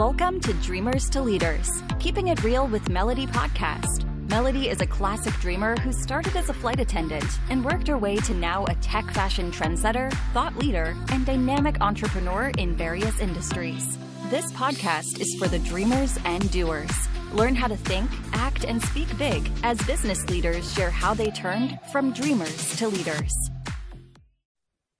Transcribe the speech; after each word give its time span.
Welcome 0.00 0.40
to 0.40 0.54
Dreamers 0.54 1.10
to 1.10 1.20
Leaders, 1.20 1.68
keeping 1.98 2.28
it 2.28 2.42
real 2.42 2.66
with 2.66 2.88
Melody 2.88 3.26
Podcast. 3.26 4.08
Melody 4.30 4.70
is 4.70 4.80
a 4.80 4.86
classic 4.86 5.34
dreamer 5.40 5.76
who 5.76 5.92
started 5.92 6.34
as 6.36 6.48
a 6.48 6.54
flight 6.54 6.80
attendant 6.80 7.38
and 7.50 7.62
worked 7.62 7.86
her 7.86 7.98
way 7.98 8.16
to 8.16 8.32
now 8.32 8.64
a 8.64 8.74
tech 8.76 9.10
fashion 9.10 9.52
trendsetter, 9.52 10.10
thought 10.32 10.56
leader, 10.56 10.96
and 11.12 11.26
dynamic 11.26 11.78
entrepreneur 11.82 12.50
in 12.56 12.74
various 12.74 13.20
industries. 13.20 13.98
This 14.30 14.50
podcast 14.52 15.20
is 15.20 15.36
for 15.38 15.48
the 15.48 15.58
dreamers 15.58 16.18
and 16.24 16.50
doers. 16.50 16.90
Learn 17.34 17.54
how 17.54 17.68
to 17.68 17.76
think, 17.76 18.10
act, 18.32 18.64
and 18.64 18.80
speak 18.80 19.18
big 19.18 19.50
as 19.62 19.82
business 19.82 20.26
leaders 20.30 20.72
share 20.72 20.90
how 20.90 21.12
they 21.12 21.30
turned 21.30 21.78
from 21.92 22.14
dreamers 22.14 22.74
to 22.78 22.88
leaders. 22.88 23.34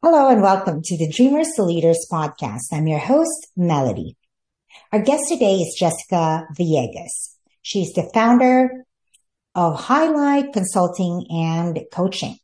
Hello 0.03 0.29
and 0.29 0.43
welcome 0.43 0.83
to 0.85 0.99
the 0.99 1.11
Dreamers 1.11 1.49
to 1.57 1.63
Leaders 1.63 2.07
podcast. 2.13 2.65
I'm 2.71 2.87
your 2.87 2.99
host, 2.99 3.49
Melody. 3.57 4.19
Our 4.93 5.03
guest 5.03 5.23
today 5.29 5.59
is 5.59 5.77
Jessica 5.79 6.49
Villegas. 6.59 7.37
She's 7.63 7.93
the 7.93 8.11
founder 8.13 8.85
of 9.55 9.79
Hi-Lite 9.79 10.53
Consulting 10.53 11.27
and 11.31 11.79
Coaching. 11.93 12.39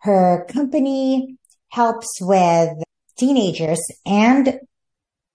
Her 0.00 0.44
company 0.52 1.36
helps 1.68 2.08
with 2.20 2.70
teenagers 3.16 3.78
and 4.04 4.58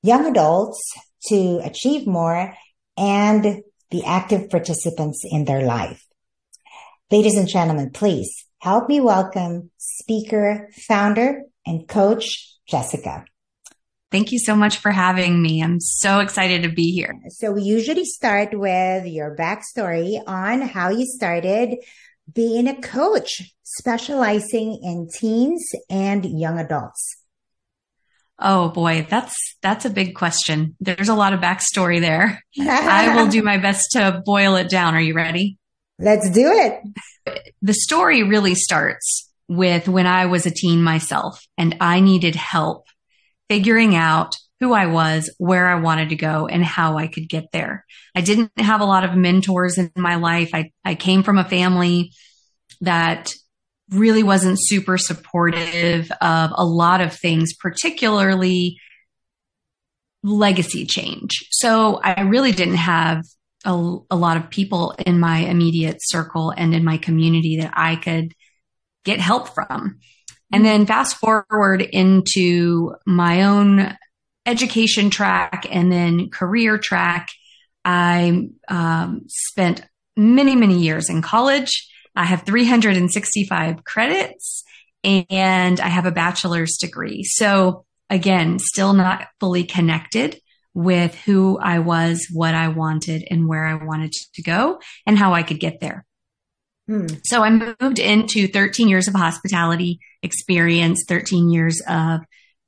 young 0.02 0.26
adults 0.26 0.82
to 1.28 1.62
achieve 1.64 2.06
more 2.06 2.54
and 2.98 3.62
be 3.90 4.04
active 4.04 4.50
participants 4.50 5.24
in 5.24 5.46
their 5.46 5.62
life. 5.62 6.04
Ladies 7.10 7.38
and 7.38 7.48
gentlemen, 7.48 7.92
please 7.92 8.30
help 8.60 8.90
me 8.90 9.00
welcome 9.00 9.72
speaker, 9.78 10.68
founder, 10.90 11.44
and 11.66 11.88
coach 11.88 12.58
Jessica. 12.68 13.24
Thank 14.14 14.32
you 14.32 14.38
so 14.38 14.56
much 14.56 14.78
for 14.78 14.92
having 14.92 15.42
me. 15.42 15.64
I'm 15.64 15.80
so 15.80 16.20
excited 16.20 16.62
to 16.62 16.70
be 16.70 16.92
here. 16.92 17.20
So 17.30 17.52
we 17.52 17.64
usually 17.64 18.06
start 18.06 18.50
with 18.54 19.08
your 19.08 19.36
backstory 19.36 20.22
on 20.28 20.62
how 20.62 20.92
you 20.92 21.08
started 21.08 21.80
being 22.32 22.68
a 22.68 22.80
coach, 22.80 23.42
specializing 23.64 24.80
in 24.84 25.10
teens 25.12 25.68
and 25.90 26.24
young 26.26 26.60
adults. 26.60 27.18
Oh 28.38 28.70
boy, 28.70 29.08
that's 29.10 29.36
that's 29.64 29.86
a 29.86 29.90
big 29.90 30.14
question. 30.14 30.76
There's 30.80 31.10
a 31.10 31.16
lot 31.16 31.34
of 31.34 31.40
backstory 31.40 32.00
there. 32.00 32.44
I 32.60 33.16
will 33.16 33.30
do 33.30 33.42
my 33.52 33.58
best 33.58 33.94
to 33.94 34.22
boil 34.24 34.58
it 34.58 34.70
down. 34.70 34.94
Are 34.94 35.02
you 35.02 35.16
ready? 35.16 35.58
Let's 35.98 36.30
do 36.30 36.52
it. 36.52 37.50
The 37.64 37.74
story 37.74 38.22
really 38.22 38.54
starts 38.54 39.28
with 39.48 39.88
when 39.88 40.06
I 40.06 40.28
was 40.28 40.46
a 40.46 40.52
teen 40.52 40.84
myself 40.84 41.44
and 41.58 41.78
I 41.82 42.00
needed 42.00 42.36
help 42.36 42.86
figuring 43.50 43.96
out 43.96 44.36
who 44.60 44.74
I 44.74 44.86
was, 44.86 45.34
where 45.38 45.68
I 45.68 45.80
wanted 45.80 46.10
to 46.10 46.16
go 46.16 46.48
and 46.48 46.64
how 46.64 46.98
I 46.98 47.08
could 47.08 47.28
get 47.28 47.52
there. 47.52 47.86
I 48.16 48.22
didn't 48.22 48.52
have 48.58 48.82
a 48.82 48.86
lot 48.86 49.04
of 49.04 49.16
mentors 49.16 49.78
in 49.78 49.92
my 49.98 50.16
life. 50.16 50.52
I, 50.54 50.72
I 50.86 50.96
came 50.96 51.24
from 51.24 51.38
a 51.38 51.44
family 51.44 52.14
that 52.82 53.34
really 53.90 54.24
wasn't 54.24 54.58
super 54.60 54.98
supportive 54.98 56.12
of 56.22 56.52
a 56.54 56.66
lot 56.66 57.02
of 57.02 57.14
things, 57.14 57.54
particularly 57.54 58.78
legacy 60.24 60.86
change. 60.86 61.32
So 61.52 62.00
I 62.04 62.22
really 62.22 62.54
didn't 62.54 62.76
have 62.76 63.24
a, 63.66 63.72
a, 64.10 64.16
lot 64.16 64.38
of 64.38 64.50
people 64.50 64.96
in 65.06 65.20
my 65.20 65.40
immediate 65.40 65.98
circle 66.00 66.54
and 66.56 66.74
in 66.74 66.84
my 66.84 66.98
community 66.98 67.60
that 67.62 67.74
I 67.76 67.98
could 67.98 68.34
get 69.04 69.20
help 69.20 69.50
from. 69.50 70.00
And 70.54 70.64
then 70.64 70.86
fast 70.86 71.18
forward 71.18 71.82
into 71.82 72.96
my 73.06 73.44
own 73.44 73.98
education 74.46 75.10
track 75.10 75.66
and 75.70 75.92
then 75.92 76.30
career 76.30 76.78
track. 76.78 77.30
I 77.84 78.50
um, 78.68 79.22
spent 79.28 79.82
many, 80.16 80.56
many 80.56 80.80
years 80.80 81.10
in 81.10 81.22
college. 81.22 81.90
I 82.16 82.26
have 82.26 82.44
365 82.44 83.84
credits 83.84 84.64
and 85.04 85.80
I 85.80 85.88
have 85.88 86.06
a 86.06 86.12
bachelor's 86.12 86.78
degree. 86.80 87.24
So 87.24 87.86
again, 88.10 88.60
still 88.60 88.94
not 88.94 89.28
fully 89.40 89.64
connected 89.64 90.40
with 90.74 91.16
who 91.16 91.58
I 91.60 91.80
was, 91.80 92.28
what 92.32 92.56
I 92.56 92.70
wanted 92.70 93.24
and 93.30 93.48
where 93.48 93.66
I 93.66 93.84
wanted 93.84 94.14
to 94.36 94.42
go 94.44 94.80
and 95.06 95.18
how 95.18 95.34
I 95.34 95.44
could 95.44 95.60
get 95.60 95.80
there. 95.80 96.06
Hmm. 96.88 97.08
So 97.24 97.44
I 97.44 97.50
moved 97.50 98.00
into 98.00 98.48
13 98.48 98.90
years 98.90 99.08
of 99.08 99.14
hospitality 99.14 100.00
experience, 100.22 101.06
13 101.08 101.50
years 101.50 101.82
of 101.88 102.22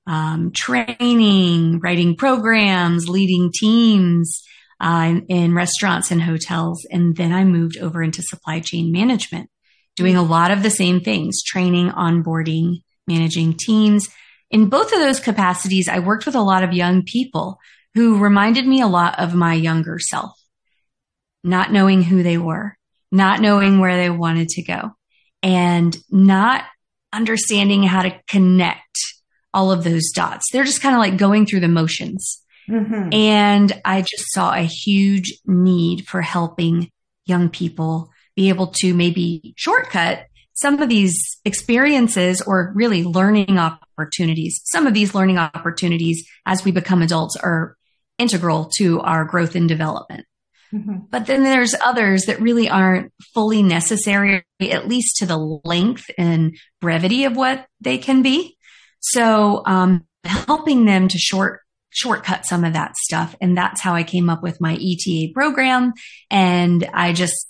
um, 0.08 0.52
training, 0.52 1.80
writing 1.80 2.16
programs, 2.16 3.10
leading 3.10 3.52
teams 3.54 4.42
uh, 4.80 5.08
in, 5.10 5.26
in 5.28 5.54
restaurants 5.54 6.12
and 6.12 6.22
hotels. 6.22 6.86
And 6.90 7.16
then 7.16 7.34
I 7.34 7.44
moved 7.44 7.78
over 7.78 8.02
into 8.02 8.22
supply 8.22 8.60
chain 8.60 8.92
management, 8.92 9.50
doing 9.96 10.16
a 10.16 10.24
lot 10.24 10.52
of 10.52 10.64
the 10.64 10.70
same 10.70 11.02
things, 11.02 11.44
training, 11.44 11.90
onboarding, 11.90 12.84
managing 13.08 13.56
teams. 13.58 14.08
In 14.52 14.70
both 14.70 14.94
of 14.94 15.00
those 15.00 15.20
capacities, 15.20 15.90
I 15.90 16.00
worked 16.00 16.26
with 16.26 16.36
a 16.36 16.42
lot 16.42 16.64
of 16.64 16.74
young 16.74 17.04
people 17.04 17.60
who 17.96 18.20
reminded 18.20 18.68
me 18.68 18.82
a 18.82 18.88
lot 18.88 19.20
of 19.20 19.34
my 19.34 19.54
younger 19.54 19.98
self, 20.00 20.34
not 21.44 21.72
knowing 21.72 22.04
who 22.04 22.24
they 22.24 22.38
were, 22.38 22.78
not 23.12 23.42
knowing 23.42 23.80
where 23.80 23.98
they 23.98 24.10
wanted 24.10 24.50
to 24.50 24.64
go 24.64 24.92
and 25.42 25.96
not 26.10 26.64
understanding 27.14 27.84
how 27.84 28.02
to 28.02 28.20
connect 28.28 28.98
all 29.54 29.72
of 29.72 29.84
those 29.84 30.12
dots. 30.14 30.46
They're 30.52 30.66
just 30.66 30.82
kind 30.82 30.96
of 30.96 31.00
like 31.00 31.18
going 31.18 31.46
through 31.46 31.62
the 31.62 31.68
motions. 31.68 32.42
Mm-hmm. 32.70 33.14
And 33.14 33.82
I 33.86 34.02
just 34.02 34.26
saw 34.34 34.54
a 34.54 34.64
huge 34.64 35.40
need 35.46 36.08
for 36.08 36.22
helping 36.22 36.90
young 37.26 37.50
people 37.50 38.12
be 38.36 38.50
able 38.50 38.68
to 38.68 38.94
maybe 38.94 39.54
shortcut 39.56 40.26
some 40.54 40.82
of 40.82 40.90
these 40.90 41.16
experiences 41.46 42.42
or 42.42 42.72
really 42.76 43.04
learning 43.04 43.58
opportunities. 43.58 44.62
Some 44.66 44.88
of 44.88 44.94
these 44.94 45.14
learning 45.14 45.38
opportunities 45.38 46.28
as 46.46 46.66
we 46.66 46.72
become 46.72 47.02
adults 47.02 47.36
are 47.38 47.76
integral 48.18 48.70
to 48.78 49.02
our 49.02 49.26
growth 49.26 49.56
and 49.56 49.68
development. 49.68 50.26
Mm-hmm. 50.76 51.06
But 51.10 51.26
then 51.26 51.44
there's 51.44 51.74
others 51.82 52.26
that 52.26 52.42
really 52.42 52.70
aren't 52.70 53.14
fully 53.34 53.64
necessary, 53.64 54.44
at 54.60 54.88
least 54.88 55.18
to 55.18 55.26
the 55.26 55.38
length 55.38 56.10
and 56.18 56.58
brevity 56.82 57.24
of 57.24 57.38
what 57.38 57.66
they 57.80 57.98
can 57.98 58.22
be. 58.22 58.58
So, 59.00 59.64
um, 59.66 60.06
helping 60.26 60.86
them 60.86 61.08
to 61.08 61.18
short, 61.18 61.62
shortcut 61.92 62.46
some 62.46 62.64
of 62.64 62.74
that 62.74 62.96
stuff. 62.98 63.36
And 63.40 63.56
that's 63.58 63.80
how 63.80 63.94
I 63.94 64.04
came 64.04 64.30
up 64.30 64.44
with 64.44 64.60
my 64.60 64.74
ETA 64.74 65.34
program. 65.34 65.94
And 66.30 66.90
I 66.94 67.14
just 67.14 67.48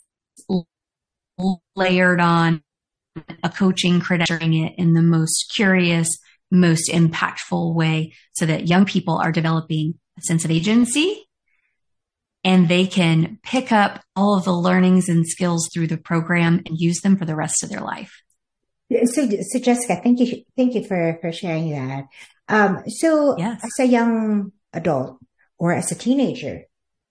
layered 1.75 2.19
on 2.21 2.61
a 3.43 3.49
coaching 3.49 4.01
credentialing 4.01 4.67
it 4.67 4.75
in 4.77 4.93
the 4.93 5.01
most 5.01 5.51
curious, 5.55 6.07
most 6.51 6.91
impactful 6.91 7.73
way 7.73 8.13
so 8.33 8.45
that 8.45 8.67
young 8.67 8.85
people 8.85 9.17
are 9.17 9.31
developing 9.31 9.95
a 10.17 10.21
sense 10.21 10.45
of 10.45 10.51
agency 10.51 11.25
and 12.45 12.69
they 12.69 12.85
can 12.85 13.39
pick 13.41 13.71
up 13.71 14.01
all 14.15 14.37
of 14.37 14.45
the 14.45 14.53
learnings 14.53 15.09
and 15.09 15.27
skills 15.27 15.67
through 15.73 15.87
the 15.87 15.97
program 15.97 16.61
and 16.65 16.79
use 16.79 17.01
them 17.01 17.17
for 17.17 17.25
the 17.25 17.35
rest 17.35 17.63
of 17.63 17.69
their 17.69 17.81
life. 17.81 18.21
So, 19.05 19.27
so 19.27 19.59
Jessica, 19.59 19.99
thank 20.01 20.19
you, 20.19 20.43
thank 20.55 20.75
you 20.75 20.85
for 20.85 21.17
for 21.19 21.31
sharing 21.31 21.71
that. 21.71 22.05
Um, 22.47 22.83
so, 22.87 23.35
yes. 23.35 23.59
as 23.65 23.79
a 23.79 23.89
young 23.89 24.51
adult 24.71 25.17
or 25.57 25.73
as 25.73 25.91
a 25.91 25.95
teenager, 25.95 26.65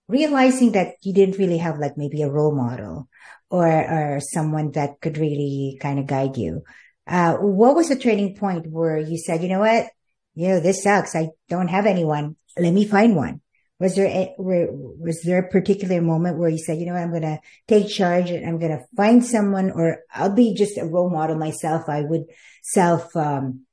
realizing 0.07 0.71
that 0.71 0.95
you 1.03 1.13
didn't 1.13 1.37
really 1.37 1.57
have 1.57 1.79
like 1.79 1.97
maybe 1.97 2.21
a 2.21 2.31
role 2.31 2.55
model 2.55 3.09
or 3.49 3.67
or 3.67 4.21
someone 4.21 4.71
that 4.71 5.01
could 5.01 5.17
really 5.17 5.77
kind 5.81 5.99
of 5.99 6.07
guide 6.07 6.37
you, 6.37 6.63
uh, 7.07 7.35
what 7.35 7.75
was 7.75 7.89
the 7.89 7.97
turning 7.97 8.37
point 8.37 8.67
where 8.67 8.97
you 8.97 9.17
said, 9.17 9.43
you 9.43 9.49
know 9.49 9.59
what, 9.59 9.87
you 10.33 10.47
know, 10.47 10.61
this 10.61 10.81
sucks. 10.81 11.13
I 11.13 11.31
don't 11.49 11.67
have 11.67 11.85
anyone. 11.85 12.37
Let 12.57 12.73
me 12.73 12.85
find 12.85 13.17
one. 13.17 13.41
Was 13.79 13.95
there 13.95 14.07
a, 14.07 14.33
was 14.37 15.21
there 15.25 15.39
a 15.39 15.49
particular 15.49 16.01
moment 16.01 16.37
where 16.37 16.49
you 16.49 16.57
said, 16.57 16.79
you 16.79 16.85
know 16.85 16.93
what, 16.93 17.01
I'm 17.01 17.09
going 17.09 17.23
to 17.23 17.39
take 17.67 17.89
charge 17.89 18.29
and 18.29 18.47
I'm 18.47 18.57
going 18.57 18.71
to 18.71 18.85
find 18.95 19.25
someone 19.25 19.71
or 19.71 19.99
I'll 20.13 20.33
be 20.33 20.53
just 20.53 20.77
a 20.77 20.85
role 20.85 21.09
model 21.09 21.35
myself. 21.37 21.89
I 21.89 22.01
would 22.01 22.23
self, 22.63 23.13
um, 23.17 23.65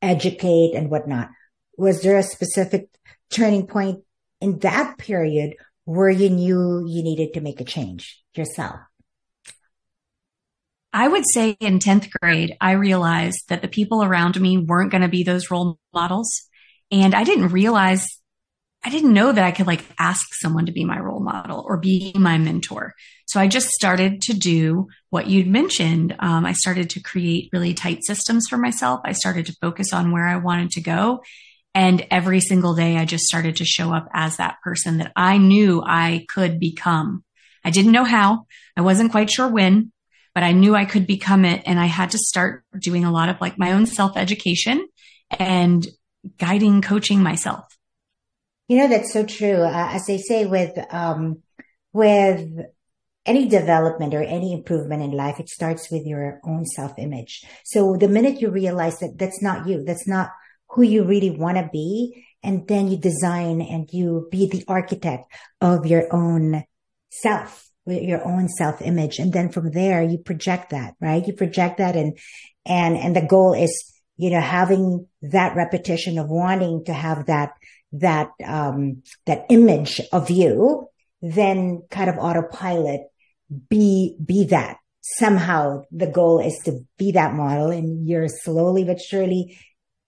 educate 0.00 0.74
and 0.74 0.90
whatnot. 0.90 1.28
Was 1.76 2.02
there 2.02 2.16
a 2.16 2.22
specific 2.22 2.88
turning 3.30 3.66
point 3.66 4.04
in 4.40 4.58
that 4.60 4.96
period 4.98 5.54
where 5.84 6.10
you 6.10 6.30
knew 6.30 6.84
you 6.86 7.02
needed 7.02 7.34
to 7.34 7.40
make 7.40 7.60
a 7.60 7.64
change 7.64 8.22
yourself? 8.34 8.76
I 10.92 11.08
would 11.08 11.24
say 11.26 11.50
in 11.60 11.78
10th 11.78 12.08
grade, 12.10 12.56
I 12.58 12.72
realized 12.72 13.48
that 13.48 13.60
the 13.60 13.68
people 13.68 14.02
around 14.02 14.40
me 14.40 14.56
weren't 14.56 14.90
going 14.90 15.02
to 15.02 15.08
be 15.08 15.24
those 15.24 15.50
role 15.50 15.78
models. 15.92 16.48
And 16.90 17.14
I 17.14 17.22
didn't 17.22 17.48
realize 17.48 18.06
I 18.86 18.88
didn't 18.88 19.14
know 19.14 19.32
that 19.32 19.44
I 19.44 19.50
could 19.50 19.66
like 19.66 19.84
ask 19.98 20.28
someone 20.34 20.66
to 20.66 20.72
be 20.72 20.84
my 20.84 21.00
role 21.00 21.18
model 21.18 21.64
or 21.66 21.76
be 21.76 22.12
my 22.14 22.38
mentor. 22.38 22.94
So 23.26 23.40
I 23.40 23.48
just 23.48 23.70
started 23.70 24.22
to 24.22 24.32
do 24.32 24.86
what 25.10 25.26
you'd 25.26 25.48
mentioned. 25.48 26.14
Um, 26.20 26.46
I 26.46 26.52
started 26.52 26.90
to 26.90 27.02
create 27.02 27.50
really 27.52 27.74
tight 27.74 28.04
systems 28.04 28.46
for 28.48 28.56
myself. 28.56 29.00
I 29.04 29.10
started 29.10 29.46
to 29.46 29.56
focus 29.60 29.92
on 29.92 30.12
where 30.12 30.28
I 30.28 30.36
wanted 30.36 30.70
to 30.70 30.80
go. 30.80 31.24
And 31.74 32.06
every 32.12 32.38
single 32.38 32.76
day, 32.76 32.96
I 32.96 33.06
just 33.06 33.24
started 33.24 33.56
to 33.56 33.64
show 33.64 33.92
up 33.92 34.08
as 34.12 34.36
that 34.36 34.58
person 34.62 34.98
that 34.98 35.10
I 35.16 35.38
knew 35.38 35.82
I 35.84 36.24
could 36.28 36.60
become. 36.60 37.24
I 37.64 37.70
didn't 37.70 37.90
know 37.90 38.04
how. 38.04 38.46
I 38.76 38.82
wasn't 38.82 39.10
quite 39.10 39.32
sure 39.32 39.48
when, 39.48 39.90
but 40.32 40.44
I 40.44 40.52
knew 40.52 40.76
I 40.76 40.84
could 40.84 41.08
become 41.08 41.44
it. 41.44 41.64
And 41.66 41.80
I 41.80 41.86
had 41.86 42.12
to 42.12 42.18
start 42.18 42.62
doing 42.78 43.04
a 43.04 43.10
lot 43.10 43.30
of 43.30 43.40
like 43.40 43.58
my 43.58 43.72
own 43.72 43.86
self 43.86 44.16
education 44.16 44.86
and 45.28 45.84
guiding, 46.38 46.82
coaching 46.82 47.20
myself. 47.20 47.75
You 48.68 48.78
know, 48.78 48.88
that's 48.88 49.12
so 49.12 49.24
true. 49.24 49.62
Uh, 49.62 49.90
as 49.92 50.06
they 50.06 50.18
say 50.18 50.44
with, 50.44 50.72
um, 50.92 51.42
with 51.92 52.48
any 53.24 53.48
development 53.48 54.14
or 54.14 54.22
any 54.22 54.52
improvement 54.52 55.02
in 55.02 55.10
life, 55.10 55.40
it 55.40 55.48
starts 55.48 55.90
with 55.90 56.06
your 56.06 56.40
own 56.44 56.64
self 56.64 56.92
image. 56.98 57.44
So 57.64 57.96
the 57.96 58.08
minute 58.08 58.40
you 58.40 58.50
realize 58.50 58.98
that 59.00 59.18
that's 59.18 59.42
not 59.42 59.68
you, 59.68 59.84
that's 59.84 60.08
not 60.08 60.30
who 60.70 60.82
you 60.82 61.04
really 61.04 61.30
want 61.30 61.58
to 61.58 61.68
be. 61.72 62.24
And 62.42 62.66
then 62.68 62.88
you 62.88 62.96
design 62.96 63.60
and 63.60 63.88
you 63.92 64.28
be 64.30 64.48
the 64.48 64.64
architect 64.68 65.32
of 65.60 65.86
your 65.86 66.12
own 66.14 66.64
self, 67.10 67.68
your 67.86 68.24
own 68.24 68.48
self 68.48 68.80
image. 68.82 69.18
And 69.18 69.32
then 69.32 69.50
from 69.50 69.72
there, 69.72 70.02
you 70.02 70.18
project 70.18 70.70
that, 70.70 70.94
right? 71.00 71.26
You 71.26 71.34
project 71.34 71.78
that 71.78 71.96
and, 71.96 72.16
and, 72.64 72.96
and 72.96 73.16
the 73.16 73.26
goal 73.26 73.54
is, 73.54 73.92
you 74.16 74.30
know, 74.30 74.40
having 74.40 75.08
that 75.22 75.56
repetition 75.56 76.18
of 76.18 76.28
wanting 76.28 76.84
to 76.84 76.92
have 76.92 77.26
that, 77.26 77.50
that, 77.92 78.30
um, 78.44 79.02
that 79.26 79.46
image 79.50 80.00
of 80.12 80.30
you, 80.30 80.88
then 81.22 81.82
kind 81.90 82.10
of 82.10 82.16
autopilot 82.18 83.02
be, 83.68 84.16
be 84.24 84.44
that 84.46 84.78
somehow 85.00 85.82
the 85.92 86.06
goal 86.06 86.40
is 86.40 86.58
to 86.64 86.80
be 86.98 87.12
that 87.12 87.32
model 87.32 87.70
and 87.70 88.08
you're 88.08 88.28
slowly 88.28 88.84
but 88.84 89.00
surely 89.00 89.58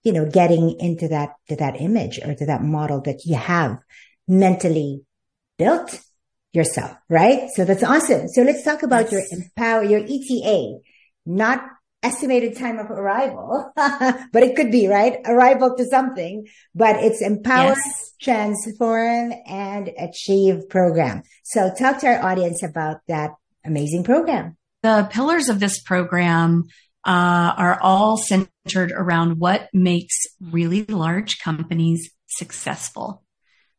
you 0.09 0.13
know, 0.13 0.25
getting 0.25 0.79
into 0.81 1.09
that, 1.09 1.35
to 1.49 1.57
that 1.57 1.81
image 1.81 2.19
or 2.25 2.35
to 2.35 2.47
that 2.47 2.63
model 2.63 3.01
that 3.03 3.25
you 3.25 3.37
have 3.37 3.79
mentally 4.27 5.03
built 5.59 6.01
yourself, 6.53 6.97
right? 7.09 7.49
So 7.55 7.65
that's 7.65 7.83
awesome. 7.83 8.29
So 8.29 8.43
let's 8.43 8.65
talk 8.65 8.83
about 8.83 9.11
yes. 9.11 9.13
your 9.13 9.23
empower, 9.33 9.85
your 9.85 10.01
ETA, 10.01 10.79
not 11.27 11.63
estimated 12.03 12.57
time 12.57 12.79
of 12.79 12.91
arrival, 12.91 13.73
but 13.77 14.43
it 14.43 14.57
could 14.57 14.71
be, 14.71 14.87
right? 14.87 15.19
Arrival 15.27 15.77
to 15.77 15.85
something, 15.85 16.47
but 16.75 16.97
it's 16.97 17.21
empower, 17.21 17.75
yes. 17.75 18.15
transform 18.21 19.33
and 19.47 19.91
achieve 19.99 20.69
program. 20.69 21.23
So 21.45 21.73
talk 21.75 21.99
to 22.01 22.07
our 22.07 22.23
audience 22.23 22.63
about 22.63 22.99
that 23.09 23.33
amazing 23.65 24.05
program. 24.05 24.57
The 24.83 25.09
pillars 25.11 25.49
of 25.49 25.59
this 25.59 25.83
program 25.83 26.65
uh, 27.05 27.55
are 27.57 27.81
all 27.81 28.17
centered 28.17 28.93
around 28.93 29.39
what 29.39 29.69
makes 29.73 30.27
really 30.41 30.85
large 30.85 31.39
companies 31.39 32.11
successful. 32.27 33.23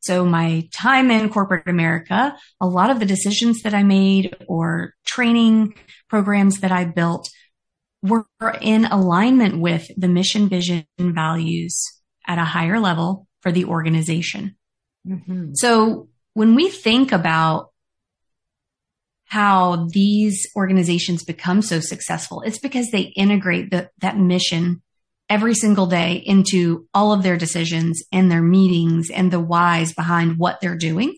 So 0.01 0.25
my 0.25 0.67
time 0.73 1.11
in 1.11 1.29
corporate 1.29 1.67
America, 1.67 2.35
a 2.61 2.67
lot 2.67 2.89
of 2.89 2.99
the 2.99 3.05
decisions 3.05 3.61
that 3.63 3.73
I 3.73 3.83
made 3.83 4.35
or 4.47 4.93
training 5.05 5.75
programs 6.09 6.61
that 6.61 6.71
I 6.71 6.85
built 6.85 7.29
were 8.01 8.25
in 8.61 8.85
alignment 8.85 9.59
with 9.59 9.87
the 9.97 10.07
mission, 10.07 10.49
vision, 10.49 10.85
values 10.97 11.81
at 12.27 12.37
a 12.37 12.45
higher 12.45 12.79
level 12.79 13.27
for 13.41 13.51
the 13.51 13.65
organization. 13.65 14.55
Mm-hmm. 15.07 15.51
So 15.55 16.09
when 16.33 16.55
we 16.55 16.69
think 16.69 17.11
about 17.11 17.69
how 19.29 19.87
these 19.91 20.47
organizations 20.55 21.23
become 21.23 21.61
so 21.61 21.79
successful. 21.79 22.41
It's 22.41 22.57
because 22.57 22.89
they 22.89 23.13
integrate 23.15 23.69
the, 23.69 23.91
that 23.99 24.17
mission 24.17 24.81
every 25.29 25.53
single 25.53 25.85
day 25.85 26.23
into 26.25 26.87
all 26.95 27.13
of 27.13 27.21
their 27.21 27.37
decisions 27.37 28.01
and 28.11 28.31
their 28.31 28.41
meetings 28.41 29.11
and 29.11 29.31
the 29.31 29.39
whys 29.39 29.93
behind 29.93 30.39
what 30.39 30.59
they're 30.59 30.75
doing. 30.75 31.15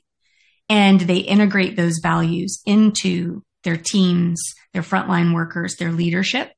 And 0.68 1.00
they 1.00 1.20
integrate 1.20 1.78
those 1.78 2.00
values 2.04 2.62
into 2.66 3.44
their 3.64 3.78
teams, 3.78 4.42
their 4.74 4.84
frontline 4.84 5.34
workers, 5.34 5.78
their 5.78 5.94
leadership. 5.94 6.52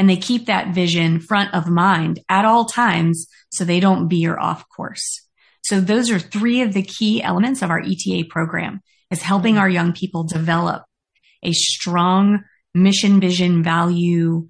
And 0.00 0.08
they 0.08 0.16
keep 0.16 0.46
that 0.46 0.74
vision 0.74 1.20
front 1.20 1.52
of 1.52 1.68
mind 1.68 2.20
at 2.30 2.46
all 2.46 2.64
times 2.64 3.26
so 3.52 3.66
they 3.66 3.80
don't 3.80 4.08
veer 4.08 4.34
off 4.34 4.66
course. 4.74 5.28
So 5.62 5.78
those 5.78 6.10
are 6.10 6.18
three 6.18 6.62
of 6.62 6.72
the 6.72 6.82
key 6.82 7.22
elements 7.22 7.60
of 7.60 7.68
our 7.68 7.82
ETA 7.82 8.24
program 8.30 8.80
is 9.10 9.20
helping 9.20 9.58
our 9.58 9.68
young 9.68 9.92
people 9.92 10.24
develop 10.24 10.84
a 11.42 11.52
strong 11.52 12.44
mission, 12.74 13.20
vision, 13.20 13.62
value 13.62 14.48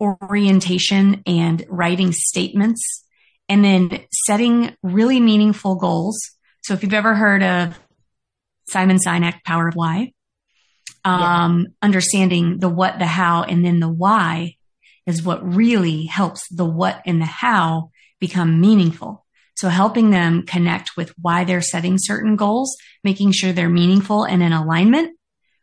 orientation 0.00 1.22
and 1.26 1.64
writing 1.68 2.10
statements 2.10 3.04
and 3.48 3.64
then 3.64 4.00
setting 4.26 4.74
really 4.82 5.20
meaningful 5.20 5.76
goals. 5.76 6.18
So 6.62 6.74
if 6.74 6.82
you've 6.82 6.92
ever 6.92 7.14
heard 7.14 7.44
of 7.44 7.78
Simon 8.68 8.98
Sinek, 8.98 9.44
Power 9.44 9.68
of 9.68 9.74
Why, 9.74 10.12
um, 11.04 11.60
yeah. 11.60 11.64
understanding 11.82 12.58
the 12.58 12.68
what, 12.68 12.98
the 12.98 13.06
how, 13.06 13.44
and 13.44 13.64
then 13.64 13.78
the 13.78 13.88
why 13.88 14.56
is 15.06 15.22
what 15.22 15.42
really 15.42 16.04
helps 16.04 16.42
the 16.48 16.64
what 16.64 17.02
and 17.06 17.20
the 17.20 17.26
how 17.26 17.90
become 18.20 18.60
meaningful. 18.60 19.24
So 19.56 19.68
helping 19.68 20.10
them 20.10 20.44
connect 20.44 20.96
with 20.96 21.12
why 21.20 21.44
they're 21.44 21.60
setting 21.60 21.96
certain 21.98 22.36
goals, 22.36 22.76
making 23.04 23.32
sure 23.32 23.52
they're 23.52 23.68
meaningful 23.68 24.24
and 24.24 24.42
in 24.42 24.52
alignment 24.52 25.16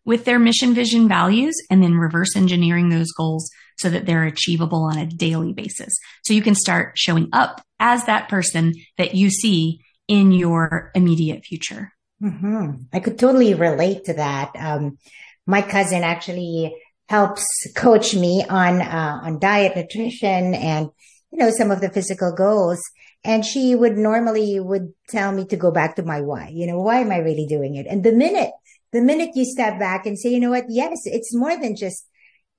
with 0.05 0.25
their 0.25 0.39
mission, 0.39 0.73
vision, 0.73 1.07
values, 1.07 1.55
and 1.69 1.83
then 1.83 1.95
reverse 1.95 2.35
engineering 2.35 2.89
those 2.89 3.11
goals 3.11 3.49
so 3.77 3.89
that 3.89 4.05
they're 4.05 4.25
achievable 4.25 4.83
on 4.83 4.97
a 4.97 5.05
daily 5.05 5.53
basis. 5.53 5.93
So 6.23 6.33
you 6.33 6.41
can 6.41 6.55
start 6.55 6.97
showing 6.97 7.29
up 7.31 7.61
as 7.79 8.05
that 8.05 8.29
person 8.29 8.73
that 8.97 9.15
you 9.15 9.29
see 9.29 9.81
in 10.07 10.31
your 10.31 10.91
immediate 10.95 11.45
future. 11.45 11.93
Mm-hmm. 12.21 12.71
I 12.91 12.99
could 12.99 13.17
totally 13.17 13.53
relate 13.53 14.05
to 14.05 14.13
that. 14.15 14.51
Um, 14.57 14.97
my 15.45 15.61
cousin 15.61 16.03
actually 16.03 16.75
helps 17.09 17.43
coach 17.75 18.15
me 18.15 18.45
on 18.49 18.81
uh, 18.81 19.19
on 19.23 19.39
diet, 19.39 19.75
nutrition, 19.75 20.53
and 20.53 20.89
you 21.31 21.39
know 21.39 21.49
some 21.51 21.71
of 21.71 21.81
the 21.81 21.89
physical 21.89 22.33
goals. 22.33 22.79
And 23.25 23.43
she 23.45 23.75
would 23.75 23.97
normally 23.97 24.61
would 24.61 24.93
tell 25.09 25.33
me 25.33 25.43
to 25.47 25.57
go 25.57 25.71
back 25.71 25.97
to 25.97 26.03
my 26.03 26.21
why. 26.21 26.51
You 26.53 26.67
know, 26.67 26.79
why 26.79 26.99
am 27.01 27.11
I 27.11 27.17
really 27.17 27.47
doing 27.47 27.75
it? 27.75 27.85
And 27.85 28.01
the 28.01 28.13
minute 28.13 28.51
the 28.91 29.01
minute 29.01 29.31
you 29.35 29.45
step 29.45 29.79
back 29.79 30.05
and 30.05 30.17
say, 30.17 30.29
you 30.29 30.39
know 30.39 30.49
what? 30.49 30.65
Yes, 30.69 30.99
it's 31.05 31.35
more 31.35 31.55
than 31.59 31.75
just, 31.75 32.07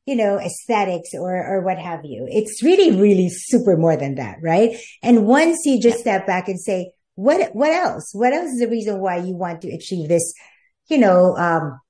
you 0.06 0.14
know, 0.14 0.38
aesthetics 0.38 1.10
or, 1.14 1.34
or 1.34 1.62
what 1.62 1.78
have 1.78 2.00
you. 2.04 2.26
It's 2.30 2.62
really, 2.62 3.00
really 3.00 3.28
super 3.28 3.76
more 3.76 3.96
than 3.96 4.16
that, 4.16 4.36
right? 4.42 4.76
And 5.02 5.26
once 5.26 5.58
you 5.64 5.80
just 5.80 5.98
step 5.98 6.26
back 6.26 6.48
and 6.48 6.60
say, 6.60 6.92
what, 7.16 7.54
what 7.54 7.72
else? 7.72 8.10
What 8.12 8.32
else 8.32 8.50
is 8.50 8.60
the 8.60 8.68
reason 8.68 9.00
why 9.00 9.16
you 9.16 9.34
want 9.34 9.62
to 9.62 9.74
achieve 9.74 10.08
this, 10.08 10.32
you 10.88 10.98
know, 10.98 11.36
um, 11.36 11.80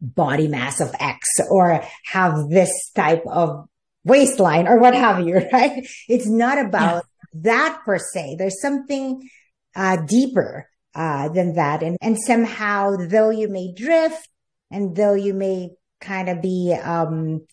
body 0.00 0.48
mass 0.48 0.80
of 0.80 0.94
X 0.98 1.26
or 1.50 1.84
have 2.04 2.48
this 2.48 2.70
type 2.94 3.24
of 3.26 3.66
waistline 4.04 4.68
or 4.68 4.78
what 4.78 4.94
have 4.94 5.26
you, 5.26 5.36
right? 5.52 5.86
It's 6.08 6.28
not 6.28 6.58
about 6.58 7.04
yeah. 7.32 7.40
that 7.42 7.82
per 7.84 7.98
se. 7.98 8.36
There's 8.38 8.60
something, 8.60 9.28
uh, 9.74 9.96
deeper 10.06 10.68
uh, 10.94 11.28
than 11.30 11.54
that. 11.54 11.82
And, 11.82 11.96
and 12.00 12.16
somehow, 12.18 12.96
though 12.96 13.30
you 13.30 13.48
may 13.48 13.72
drift 13.72 14.28
and 14.70 14.94
though 14.94 15.14
you 15.14 15.34
may 15.34 15.70
kind 16.00 16.28
of 16.28 16.42
be, 16.42 16.76
um, 16.80 17.46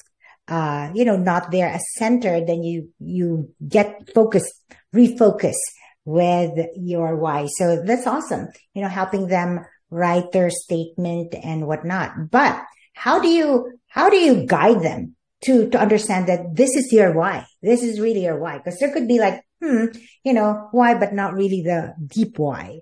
uh, 0.47 0.91
you 0.93 1.05
know, 1.05 1.15
not 1.15 1.51
there 1.51 1.69
as 1.69 1.81
center, 1.97 2.45
then 2.45 2.63
you, 2.63 2.89
you 2.99 3.53
get 3.65 4.13
focused, 4.13 4.53
refocus 4.93 5.55
with 6.03 6.51
your 6.75 7.15
why. 7.15 7.47
So 7.57 7.83
that's 7.83 8.07
awesome. 8.07 8.49
You 8.73 8.81
know, 8.81 8.89
helping 8.89 9.27
them 9.27 9.65
write 9.91 10.31
their 10.31 10.49
statement 10.49 11.35
and 11.35 11.67
whatnot. 11.67 12.31
But 12.31 12.63
how 12.93 13.21
do 13.21 13.27
you, 13.27 13.77
how 13.87 14.09
do 14.09 14.17
you 14.17 14.45
guide 14.47 14.81
them 14.81 15.15
to, 15.43 15.69
to 15.69 15.79
understand 15.79 16.27
that 16.27 16.55
this 16.55 16.75
is 16.75 16.91
your 16.91 17.13
why? 17.13 17.45
This 17.61 17.83
is 17.83 17.99
really 17.99 18.23
your 18.23 18.39
why. 18.39 18.59
Cause 18.59 18.77
there 18.79 18.91
could 18.91 19.07
be 19.07 19.19
like, 19.19 19.43
hmm, 19.61 19.85
you 20.23 20.33
know, 20.33 20.69
why, 20.71 20.95
but 20.95 21.13
not 21.13 21.33
really 21.33 21.61
the 21.61 21.93
deep 22.07 22.39
why. 22.39 22.79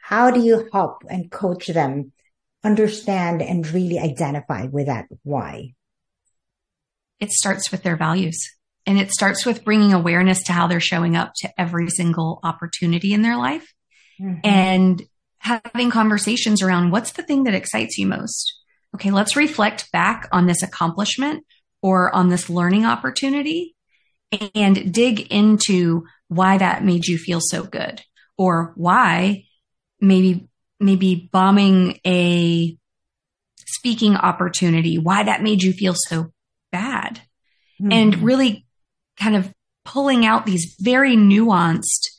How 0.00 0.30
do 0.30 0.40
you 0.40 0.68
help 0.72 1.04
and 1.08 1.30
coach 1.30 1.66
them 1.66 2.12
understand 2.64 3.42
and 3.42 3.68
really 3.68 3.98
identify 3.98 4.66
with 4.66 4.86
that 4.86 5.06
why? 5.22 5.74
It 7.20 7.30
starts 7.30 7.70
with 7.70 7.82
their 7.82 7.96
values 7.96 8.38
and 8.86 8.98
it 8.98 9.12
starts 9.12 9.46
with 9.46 9.64
bringing 9.64 9.92
awareness 9.92 10.42
to 10.44 10.52
how 10.52 10.66
they're 10.66 10.80
showing 10.80 11.16
up 11.16 11.32
to 11.36 11.50
every 11.58 11.88
single 11.88 12.40
opportunity 12.42 13.12
in 13.12 13.22
their 13.22 13.36
life 13.36 13.72
mm-hmm. 14.20 14.40
and 14.44 15.02
having 15.42 15.90
conversations 15.90 16.62
around 16.62 16.92
what's 16.92 17.12
the 17.12 17.22
thing 17.22 17.44
that 17.44 17.54
excites 17.54 17.98
you 17.98 18.06
most. 18.06 18.54
Okay, 18.94 19.10
let's 19.10 19.36
reflect 19.36 19.90
back 19.90 20.28
on 20.30 20.46
this 20.46 20.62
accomplishment 20.62 21.44
or 21.82 22.14
on 22.14 22.28
this 22.28 22.48
learning 22.48 22.84
opportunity 22.84 23.74
and 24.54 24.94
dig 24.94 25.20
into 25.32 26.04
why 26.28 26.58
that 26.58 26.84
made 26.84 27.06
you 27.06 27.18
feel 27.18 27.40
so 27.40 27.64
good 27.64 28.02
or 28.38 28.72
why 28.76 29.44
maybe 30.00 30.48
maybe 30.78 31.28
bombing 31.32 31.98
a 32.06 32.76
speaking 33.66 34.16
opportunity, 34.16 34.98
why 34.98 35.24
that 35.24 35.42
made 35.42 35.62
you 35.62 35.72
feel 35.72 35.94
so 35.96 36.30
bad. 36.70 37.20
Mm-hmm. 37.80 37.92
And 37.92 38.22
really 38.22 38.64
kind 39.18 39.34
of 39.34 39.52
pulling 39.84 40.24
out 40.24 40.46
these 40.46 40.76
very 40.78 41.16
nuanced 41.16 42.10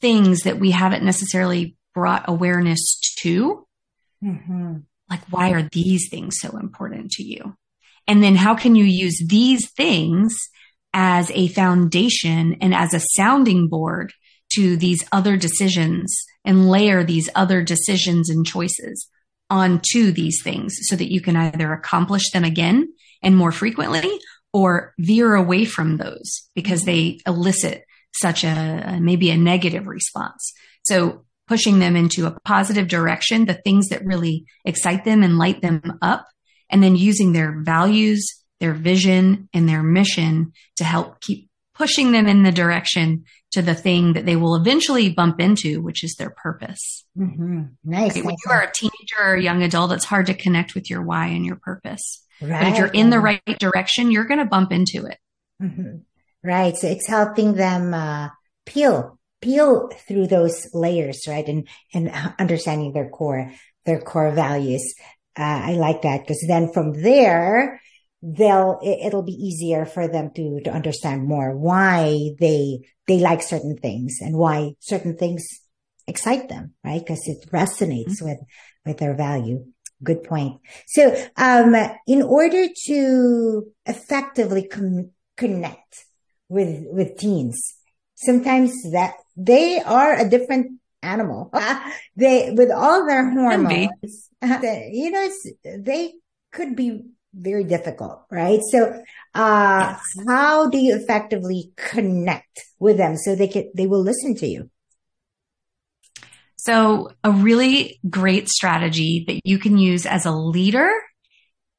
things 0.00 0.42
that 0.42 0.60
we 0.60 0.70
haven't 0.70 1.04
necessarily 1.04 1.76
brought 2.00 2.24
awareness 2.28 2.98
to. 3.20 3.66
Mm-hmm. 4.24 4.76
Like, 5.10 5.20
why 5.28 5.50
are 5.50 5.68
these 5.70 6.08
things 6.10 6.36
so 6.40 6.56
important 6.56 7.10
to 7.12 7.22
you? 7.22 7.54
And 8.06 8.22
then 8.22 8.36
how 8.36 8.54
can 8.54 8.74
you 8.74 8.84
use 8.84 9.22
these 9.28 9.70
things 9.72 10.34
as 10.94 11.30
a 11.32 11.48
foundation 11.48 12.56
and 12.62 12.74
as 12.74 12.94
a 12.94 13.02
sounding 13.16 13.68
board 13.68 14.14
to 14.54 14.78
these 14.78 15.04
other 15.12 15.36
decisions 15.36 16.16
and 16.42 16.70
layer 16.70 17.04
these 17.04 17.28
other 17.34 17.62
decisions 17.62 18.30
and 18.30 18.46
choices 18.46 19.06
onto 19.50 20.10
these 20.10 20.40
things 20.42 20.74
so 20.88 20.96
that 20.96 21.12
you 21.12 21.20
can 21.20 21.36
either 21.36 21.70
accomplish 21.74 22.30
them 22.30 22.44
again 22.44 22.88
and 23.22 23.36
more 23.36 23.52
frequently 23.52 24.10
or 24.54 24.94
veer 24.98 25.34
away 25.34 25.66
from 25.66 25.98
those 25.98 26.48
because 26.54 26.84
they 26.84 27.20
elicit 27.26 27.84
such 28.14 28.42
a 28.42 28.98
maybe 29.02 29.28
a 29.28 29.36
negative 29.36 29.86
response. 29.86 30.54
So 30.84 31.26
pushing 31.50 31.80
them 31.80 31.96
into 31.96 32.26
a 32.26 32.38
positive 32.44 32.86
direction, 32.86 33.44
the 33.44 33.60
things 33.64 33.88
that 33.88 34.06
really 34.06 34.44
excite 34.64 35.04
them 35.04 35.24
and 35.24 35.36
light 35.36 35.60
them 35.60 35.98
up, 36.00 36.24
and 36.70 36.80
then 36.80 36.94
using 36.94 37.32
their 37.32 37.60
values, 37.60 38.24
their 38.60 38.72
vision, 38.72 39.48
and 39.52 39.68
their 39.68 39.82
mission 39.82 40.52
to 40.76 40.84
help 40.84 41.20
keep 41.20 41.48
pushing 41.74 42.12
them 42.12 42.28
in 42.28 42.44
the 42.44 42.52
direction 42.52 43.24
to 43.50 43.62
the 43.62 43.74
thing 43.74 44.12
that 44.12 44.26
they 44.26 44.36
will 44.36 44.54
eventually 44.54 45.10
bump 45.10 45.40
into, 45.40 45.82
which 45.82 46.04
is 46.04 46.14
their 46.14 46.30
purpose. 46.30 47.04
Mm-hmm. 47.18 47.62
Nice. 47.82 48.14
Right? 48.14 48.24
When 48.24 48.36
you 48.46 48.52
are 48.52 48.62
a 48.62 48.72
teenager 48.72 49.18
or 49.18 49.34
a 49.34 49.42
young 49.42 49.64
adult, 49.64 49.90
it's 49.90 50.04
hard 50.04 50.26
to 50.26 50.34
connect 50.34 50.76
with 50.76 50.88
your 50.88 51.02
why 51.02 51.26
and 51.26 51.44
your 51.44 51.56
purpose. 51.56 52.24
Right. 52.40 52.62
But 52.62 52.68
if 52.68 52.78
you're 52.78 52.86
in 52.86 53.10
the 53.10 53.18
right 53.18 53.42
direction, 53.58 54.12
you're 54.12 54.26
going 54.26 54.38
to 54.38 54.46
bump 54.46 54.70
into 54.70 55.06
it. 55.06 55.18
Mm-hmm. 55.60 55.96
Right. 56.44 56.76
So 56.76 56.86
it's 56.86 57.08
helping 57.08 57.54
them 57.54 57.92
uh, 57.92 58.28
peel, 58.66 59.18
peel 59.40 59.88
through 60.06 60.26
those 60.26 60.68
layers, 60.72 61.26
right? 61.26 61.46
And, 61.46 61.68
and 61.94 62.10
understanding 62.38 62.92
their 62.92 63.08
core, 63.08 63.52
their 63.86 64.00
core 64.00 64.30
values. 64.30 64.94
Uh, 65.38 65.62
I 65.64 65.72
like 65.72 66.02
that 66.02 66.20
because 66.20 66.44
then 66.46 66.72
from 66.72 67.02
there, 67.02 67.80
they'll, 68.22 68.78
it, 68.82 69.12
will 69.14 69.22
be 69.22 69.32
easier 69.32 69.86
for 69.86 70.08
them 70.08 70.30
to, 70.34 70.60
to 70.64 70.70
understand 70.70 71.26
more 71.26 71.56
why 71.56 72.30
they, 72.38 72.80
they 73.06 73.18
like 73.18 73.42
certain 73.42 73.76
things 73.76 74.18
and 74.20 74.36
why 74.36 74.72
certain 74.80 75.16
things 75.16 75.46
excite 76.06 76.48
them, 76.48 76.74
right? 76.84 77.00
Because 77.00 77.26
it 77.26 77.48
resonates 77.50 78.20
mm-hmm. 78.20 78.26
with, 78.26 78.38
with 78.84 78.98
their 78.98 79.14
value. 79.14 79.64
Good 80.02 80.24
point. 80.24 80.60
So, 80.86 81.14
um, 81.36 81.76
in 82.06 82.22
order 82.22 82.66
to 82.86 83.66
effectively 83.84 84.66
com- 84.66 85.10
connect 85.36 86.04
with, 86.48 86.84
with 86.88 87.18
teens, 87.18 87.74
sometimes 88.24 88.72
that 88.92 89.14
they 89.36 89.80
are 89.80 90.18
a 90.18 90.28
different 90.28 90.80
animal. 91.02 91.52
they, 92.16 92.52
with 92.52 92.70
all 92.70 93.06
their 93.06 93.30
hormones, 93.30 94.28
you 94.42 95.10
know, 95.10 95.28
they 95.78 96.12
could 96.52 96.76
be 96.76 97.02
very 97.32 97.64
difficult, 97.64 98.22
right? 98.30 98.60
So, 98.70 99.02
uh, 99.34 99.96
yes. 99.96 100.26
how 100.26 100.68
do 100.68 100.78
you 100.78 100.96
effectively 100.96 101.72
connect 101.76 102.60
with 102.78 102.96
them 102.96 103.16
so 103.16 103.34
they 103.34 103.48
can, 103.48 103.70
they 103.74 103.86
will 103.86 104.02
listen 104.02 104.34
to 104.36 104.46
you? 104.46 104.70
So 106.56 107.10
a 107.24 107.30
really 107.30 108.00
great 108.08 108.48
strategy 108.48 109.24
that 109.28 109.40
you 109.44 109.58
can 109.58 109.78
use 109.78 110.04
as 110.04 110.26
a 110.26 110.32
leader, 110.32 110.90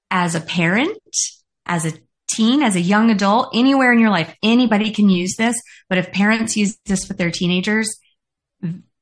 as 0.09 0.33
a 0.33 0.41
parent, 0.41 0.97
as 1.67 1.85
a 1.85 1.93
teen, 2.35 2.61
as 2.61 2.75
a 2.75 2.81
young 2.81 3.09
adult, 3.09 3.49
anywhere 3.53 3.93
in 3.93 3.99
your 3.99 4.09
life, 4.09 4.35
anybody 4.43 4.91
can 4.91 5.09
use 5.09 5.35
this. 5.37 5.55
But 5.89 5.97
if 5.97 6.11
parents 6.11 6.55
use 6.55 6.77
this 6.85 7.07
with 7.07 7.17
their 7.17 7.31
teenagers, 7.31 7.89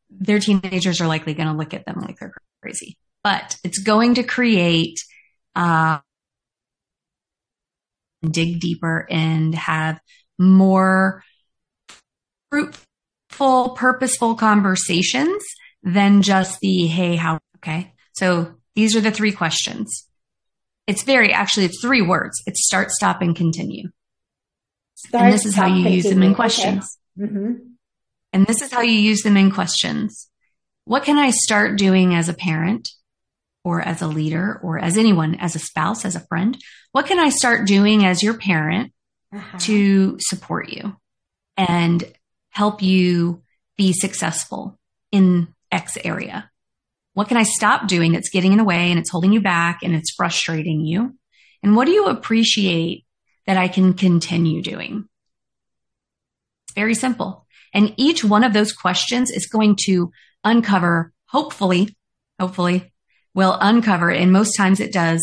their 0.09 0.39
teenagers 0.39 1.01
are 1.01 1.07
likely 1.07 1.33
going 1.33 1.47
to 1.47 1.55
look 1.55 1.73
at 1.73 1.85
them 1.85 1.99
like 2.01 2.17
they're 2.19 2.33
crazy. 2.61 2.97
But 3.23 3.57
it's 3.63 3.79
going 3.79 4.15
to 4.15 4.23
create, 4.23 4.97
uh, 5.55 5.99
dig 8.23 8.59
deeper 8.59 9.07
and 9.09 9.55
have 9.55 9.99
more 10.37 11.23
fruitful, 12.49 13.69
purposeful 13.71 14.35
conversations 14.35 15.43
than 15.83 16.21
just 16.21 16.59
the, 16.59 16.87
hey, 16.87 17.15
how, 17.15 17.39
okay. 17.57 17.93
So 18.13 18.55
these 18.75 18.95
are 18.95 19.01
the 19.01 19.11
three 19.11 19.31
questions. 19.31 20.08
It's 20.89 21.03
very, 21.03 21.31
actually, 21.31 21.65
it's 21.65 21.79
three 21.79 22.01
words. 22.01 22.41
It's 22.47 22.65
start, 22.65 22.89
stop, 22.89 23.21
and 23.21 23.35
continue. 23.35 23.89
Start, 24.95 25.25
and 25.25 25.33
this 25.33 25.45
is 25.45 25.53
how 25.53 25.67
you 25.67 25.83
continue. 25.83 25.97
use 25.97 26.05
them 26.05 26.23
in 26.23 26.33
questions. 26.33 26.97
Okay. 27.21 27.31
Mm-hmm. 27.31 27.53
And 28.33 28.47
this 28.47 28.63
is 28.63 28.71
how 28.71 28.81
you 28.81 28.93
use 28.93 29.21
them 29.21 29.37
in 29.37 29.51
questions. 29.51 30.29
What 30.85 31.03
can 31.03 31.19
I 31.19 31.29
start 31.29 31.77
doing 31.77 32.15
as 32.15 32.27
a 32.27 32.33
parent 32.33 32.89
or 33.63 33.81
as 33.81 34.01
a 34.01 34.07
leader 34.07 34.59
or 34.63 34.79
as 34.79 34.97
anyone, 34.97 35.35
as 35.35 35.55
a 35.55 35.59
spouse, 35.59 36.05
as 36.05 36.15
a 36.15 36.25
friend? 36.27 36.57
What 36.91 37.05
can 37.05 37.19
I 37.19 37.29
start 37.29 37.67
doing 37.67 38.03
as 38.03 38.23
your 38.23 38.37
parent 38.39 38.91
uh-huh. 39.31 39.59
to 39.59 40.17
support 40.19 40.69
you 40.69 40.97
and 41.55 42.03
help 42.49 42.81
you 42.81 43.43
be 43.77 43.93
successful 43.93 44.79
in 45.11 45.53
X 45.71 45.99
area? 46.03 46.49
What 47.19 47.27
can 47.27 47.35
I 47.35 47.43
stop 47.43 47.89
doing 47.89 48.13
that's 48.13 48.29
getting 48.29 48.53
in 48.53 48.57
the 48.57 48.63
way 48.63 48.91
and 48.91 48.97
it's 48.97 49.09
holding 49.09 49.33
you 49.33 49.41
back 49.41 49.79
and 49.83 49.93
it's 49.93 50.13
frustrating 50.15 50.85
you? 50.85 51.17
And 51.61 51.75
what 51.75 51.83
do 51.83 51.91
you 51.91 52.05
appreciate 52.05 53.05
that 53.45 53.57
I 53.57 53.67
can 53.67 53.93
continue 53.93 54.61
doing? 54.61 55.03
It's 56.63 56.75
very 56.75 56.93
simple. 56.93 57.45
And 57.73 57.93
each 57.97 58.23
one 58.23 58.45
of 58.45 58.53
those 58.53 58.71
questions 58.71 59.31
is 59.31 59.47
going 59.47 59.75
to 59.81 60.13
uncover, 60.45 61.11
hopefully, 61.25 61.93
hopefully, 62.39 62.93
will 63.33 63.57
uncover, 63.59 64.09
and 64.09 64.31
most 64.31 64.55
times 64.55 64.79
it 64.79 64.93
does, 64.93 65.19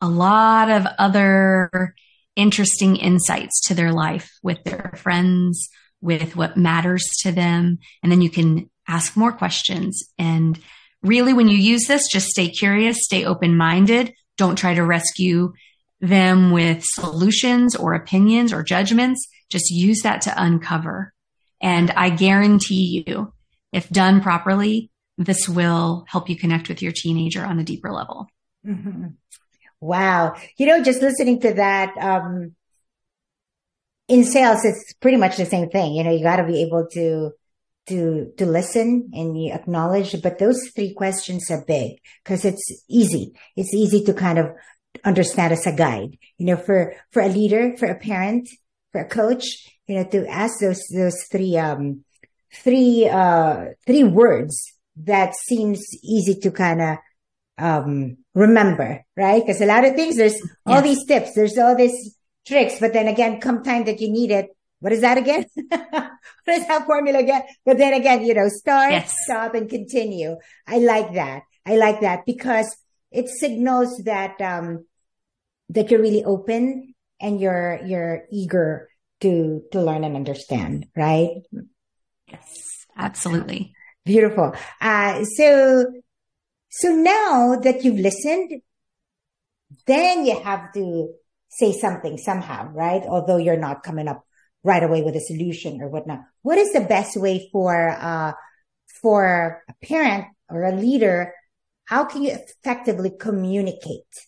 a 0.00 0.08
lot 0.08 0.70
of 0.70 0.86
other 1.00 1.96
interesting 2.36 2.94
insights 2.94 3.60
to 3.66 3.74
their 3.74 3.92
life 3.92 4.30
with 4.44 4.62
their 4.62 4.92
friends, 4.96 5.68
with 6.00 6.36
what 6.36 6.56
matters 6.56 7.10
to 7.22 7.32
them. 7.32 7.80
And 8.04 8.12
then 8.12 8.22
you 8.22 8.30
can 8.30 8.70
ask 8.86 9.16
more 9.16 9.32
questions. 9.32 10.04
And 10.16 10.56
really, 11.02 11.32
when 11.32 11.48
you 11.48 11.56
use 11.56 11.86
this, 11.86 12.08
just 12.08 12.28
stay 12.28 12.48
curious, 12.48 12.98
stay 13.00 13.24
open 13.24 13.56
minded. 13.56 14.12
Don't 14.36 14.56
try 14.56 14.74
to 14.74 14.84
rescue 14.84 15.52
them 16.00 16.50
with 16.50 16.82
solutions 16.84 17.76
or 17.76 17.94
opinions 17.94 18.52
or 18.52 18.62
judgments. 18.62 19.26
Just 19.50 19.70
use 19.70 20.00
that 20.02 20.22
to 20.22 20.34
uncover. 20.36 21.12
And 21.60 21.90
I 21.90 22.10
guarantee 22.10 23.04
you, 23.06 23.32
if 23.72 23.88
done 23.90 24.20
properly, 24.20 24.90
this 25.18 25.48
will 25.48 26.04
help 26.08 26.30
you 26.30 26.36
connect 26.36 26.68
with 26.68 26.80
your 26.80 26.92
teenager 26.92 27.44
on 27.44 27.58
a 27.58 27.64
deeper 27.64 27.92
level. 27.92 28.26
Mm-hmm. 28.66 29.08
Wow. 29.80 30.36
You 30.56 30.66
know, 30.66 30.82
just 30.82 31.02
listening 31.02 31.40
to 31.40 31.54
that, 31.54 31.96
um, 31.98 32.54
in 34.08 34.24
sales, 34.24 34.64
it's 34.64 34.92
pretty 34.94 35.16
much 35.16 35.36
the 35.36 35.46
same 35.46 35.70
thing. 35.70 35.94
You 35.94 36.02
know, 36.02 36.10
you 36.10 36.22
got 36.22 36.36
to 36.36 36.44
be 36.44 36.62
able 36.62 36.88
to 36.92 37.32
to 37.86 38.32
to 38.36 38.46
listen 38.46 39.10
and 39.12 39.40
you 39.40 39.52
acknowledge 39.52 40.20
but 40.22 40.38
those 40.38 40.70
three 40.74 40.94
questions 40.94 41.50
are 41.50 41.64
big 41.66 41.98
because 42.22 42.44
it's 42.44 42.84
easy. 42.88 43.32
It's 43.56 43.74
easy 43.74 44.04
to 44.04 44.14
kind 44.14 44.38
of 44.38 44.52
understand 45.04 45.52
as 45.52 45.66
a 45.66 45.72
guide. 45.72 46.16
You 46.38 46.46
know 46.46 46.56
for 46.56 46.94
for 47.10 47.22
a 47.22 47.28
leader 47.28 47.76
for 47.76 47.86
a 47.86 47.98
parent 47.98 48.48
for 48.92 49.00
a 49.00 49.08
coach 49.08 49.44
you 49.86 49.96
know 49.96 50.04
to 50.04 50.26
ask 50.28 50.60
those 50.60 50.82
those 50.94 51.16
three 51.30 51.56
um 51.56 52.04
three 52.52 53.08
uh 53.08 53.66
three 53.86 54.04
words 54.04 54.74
that 54.96 55.34
seems 55.34 55.80
easy 56.02 56.34
to 56.40 56.50
kind 56.50 56.80
of 56.82 56.98
um 57.58 58.16
remember 58.34 59.04
right? 59.16 59.42
Because 59.44 59.60
a 59.60 59.66
lot 59.66 59.84
of 59.84 59.94
things 59.94 60.16
there's 60.16 60.40
all 60.66 60.82
yes. 60.82 60.84
these 60.84 61.06
tips 61.06 61.34
there's 61.34 61.58
all 61.58 61.76
these 61.76 62.16
tricks 62.46 62.78
but 62.80 62.92
then 62.92 63.08
again 63.08 63.40
come 63.40 63.62
time 63.62 63.84
that 63.84 64.00
you 64.00 64.10
need 64.10 64.30
it 64.30 64.48
what 64.80 64.92
is 64.92 65.02
that 65.02 65.18
again? 65.18 65.44
what 65.54 66.56
is 66.56 66.66
that 66.66 66.86
formula 66.86 67.18
again? 67.18 67.42
But 67.64 67.78
then 67.78 67.94
again, 67.94 68.24
you 68.24 68.34
know, 68.34 68.48
start, 68.48 68.92
yes. 68.92 69.14
stop 69.24 69.54
and 69.54 69.68
continue. 69.68 70.36
I 70.66 70.78
like 70.78 71.14
that. 71.14 71.42
I 71.66 71.76
like 71.76 72.00
that 72.00 72.24
because 72.26 72.74
it 73.10 73.28
signals 73.28 74.02
that, 74.04 74.40
um, 74.40 74.86
that 75.68 75.90
you're 75.90 76.00
really 76.00 76.24
open 76.24 76.94
and 77.20 77.40
you're, 77.40 77.80
you're 77.84 78.22
eager 78.32 78.88
to, 79.20 79.62
to 79.70 79.82
learn 79.82 80.02
and 80.02 80.16
understand, 80.16 80.86
right? 80.96 81.42
Yes, 82.26 82.86
absolutely. 82.96 83.74
Beautiful. 84.06 84.54
Uh, 84.80 85.24
so, 85.24 85.84
so 86.70 86.88
now 86.88 87.56
that 87.56 87.84
you've 87.84 88.00
listened, 88.00 88.62
then 89.86 90.24
you 90.24 90.40
have 90.40 90.72
to 90.72 91.12
say 91.50 91.72
something 91.72 92.16
somehow, 92.16 92.70
right? 92.72 93.02
Although 93.02 93.36
you're 93.36 93.58
not 93.58 93.82
coming 93.82 94.08
up 94.08 94.24
right 94.62 94.82
away 94.82 95.02
with 95.02 95.16
a 95.16 95.20
solution 95.20 95.80
or 95.80 95.88
whatnot. 95.88 96.20
What 96.42 96.58
is 96.58 96.72
the 96.72 96.80
best 96.80 97.16
way 97.16 97.48
for, 97.52 97.88
uh, 97.88 98.32
for 99.00 99.62
a 99.68 99.86
parent 99.86 100.26
or 100.48 100.64
a 100.64 100.76
leader? 100.76 101.34
How 101.84 102.04
can 102.04 102.22
you 102.22 102.32
effectively 102.32 103.10
communicate 103.18 104.26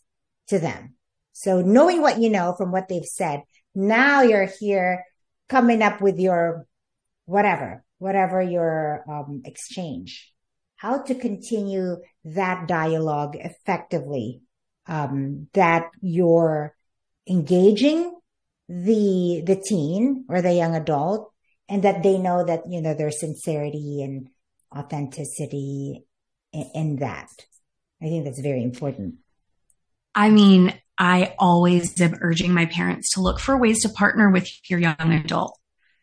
to 0.48 0.58
them? 0.58 0.94
So 1.32 1.60
knowing 1.60 2.00
what 2.00 2.18
you 2.18 2.30
know 2.30 2.54
from 2.56 2.72
what 2.72 2.88
they've 2.88 3.04
said, 3.04 3.42
now 3.74 4.22
you're 4.22 4.50
here 4.60 5.04
coming 5.48 5.82
up 5.82 6.00
with 6.00 6.18
your 6.18 6.66
whatever, 7.26 7.84
whatever 7.98 8.40
your 8.40 9.04
um, 9.08 9.42
exchange, 9.44 10.32
how 10.76 11.02
to 11.02 11.14
continue 11.14 11.98
that 12.24 12.66
dialogue 12.66 13.36
effectively, 13.36 14.42
um, 14.86 15.48
that 15.54 15.90
you're 16.00 16.74
engaging 17.28 18.14
the, 18.72 19.42
the 19.44 19.62
teen 19.68 20.24
or 20.28 20.40
the 20.40 20.52
young 20.52 20.74
adult 20.74 21.32
and 21.68 21.84
that 21.84 22.02
they 22.02 22.18
know 22.18 22.44
that, 22.44 22.62
you 22.68 22.80
know, 22.80 22.94
there's 22.94 23.20
sincerity 23.20 24.02
and 24.02 24.28
authenticity 24.74 26.04
in, 26.52 26.70
in 26.74 26.96
that. 26.96 27.28
I 28.00 28.06
think 28.06 28.24
that's 28.24 28.40
very 28.40 28.62
important. 28.62 29.16
I 30.14 30.30
mean, 30.30 30.74
I 30.98 31.34
always 31.38 32.00
am 32.00 32.18
urging 32.20 32.52
my 32.52 32.66
parents 32.66 33.12
to 33.14 33.20
look 33.20 33.40
for 33.40 33.56
ways 33.56 33.82
to 33.82 33.88
partner 33.88 34.30
with 34.30 34.48
your 34.68 34.78
young 34.78 34.96
adult. 34.98 35.58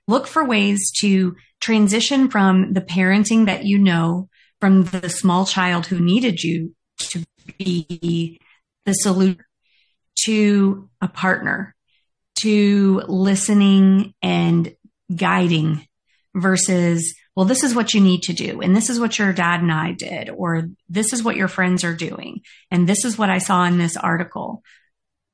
Look 0.08 0.28
for 0.28 0.44
ways 0.44 0.92
to 1.02 1.36
transition 1.60 2.30
from 2.30 2.74
the 2.74 2.82
parenting 2.82 3.46
that 3.46 3.66
you 3.66 3.78
know 3.78 4.30
from 4.60 4.84
the 4.84 5.10
small 5.10 5.46
child 5.46 5.86
who 5.86 6.00
needed 6.00 6.42
you 6.42 6.76
to 6.98 7.24
be 7.58 8.40
the 8.86 8.94
solution 8.94 9.44
to 10.26 10.90
a 11.02 11.08
partner, 11.08 11.76
to 12.42 13.04
listening 13.08 14.14
and 14.22 14.76
guiding 15.16 15.88
versus 16.36 17.16
well, 17.36 17.46
this 17.46 17.64
is 17.64 17.74
what 17.74 17.94
you 17.94 18.02
need 18.02 18.24
to 18.24 18.34
do. 18.34 18.60
And 18.60 18.76
this 18.76 18.90
is 18.90 19.00
what 19.00 19.18
your 19.18 19.32
dad 19.32 19.62
and 19.62 19.72
I 19.72 19.94
did, 19.94 20.30
or 20.30 20.64
this 20.90 21.14
is 21.14 21.24
what 21.24 21.38
your 21.38 21.48
friends 21.48 21.86
are 21.86 21.96
doing. 21.96 22.42
And 22.70 22.86
this 22.86 23.06
is 23.06 23.18
what 23.18 23.30
I 23.30 23.38
saw 23.38 23.64
in 23.64 23.78
this 23.78 23.96
article. 23.96 24.62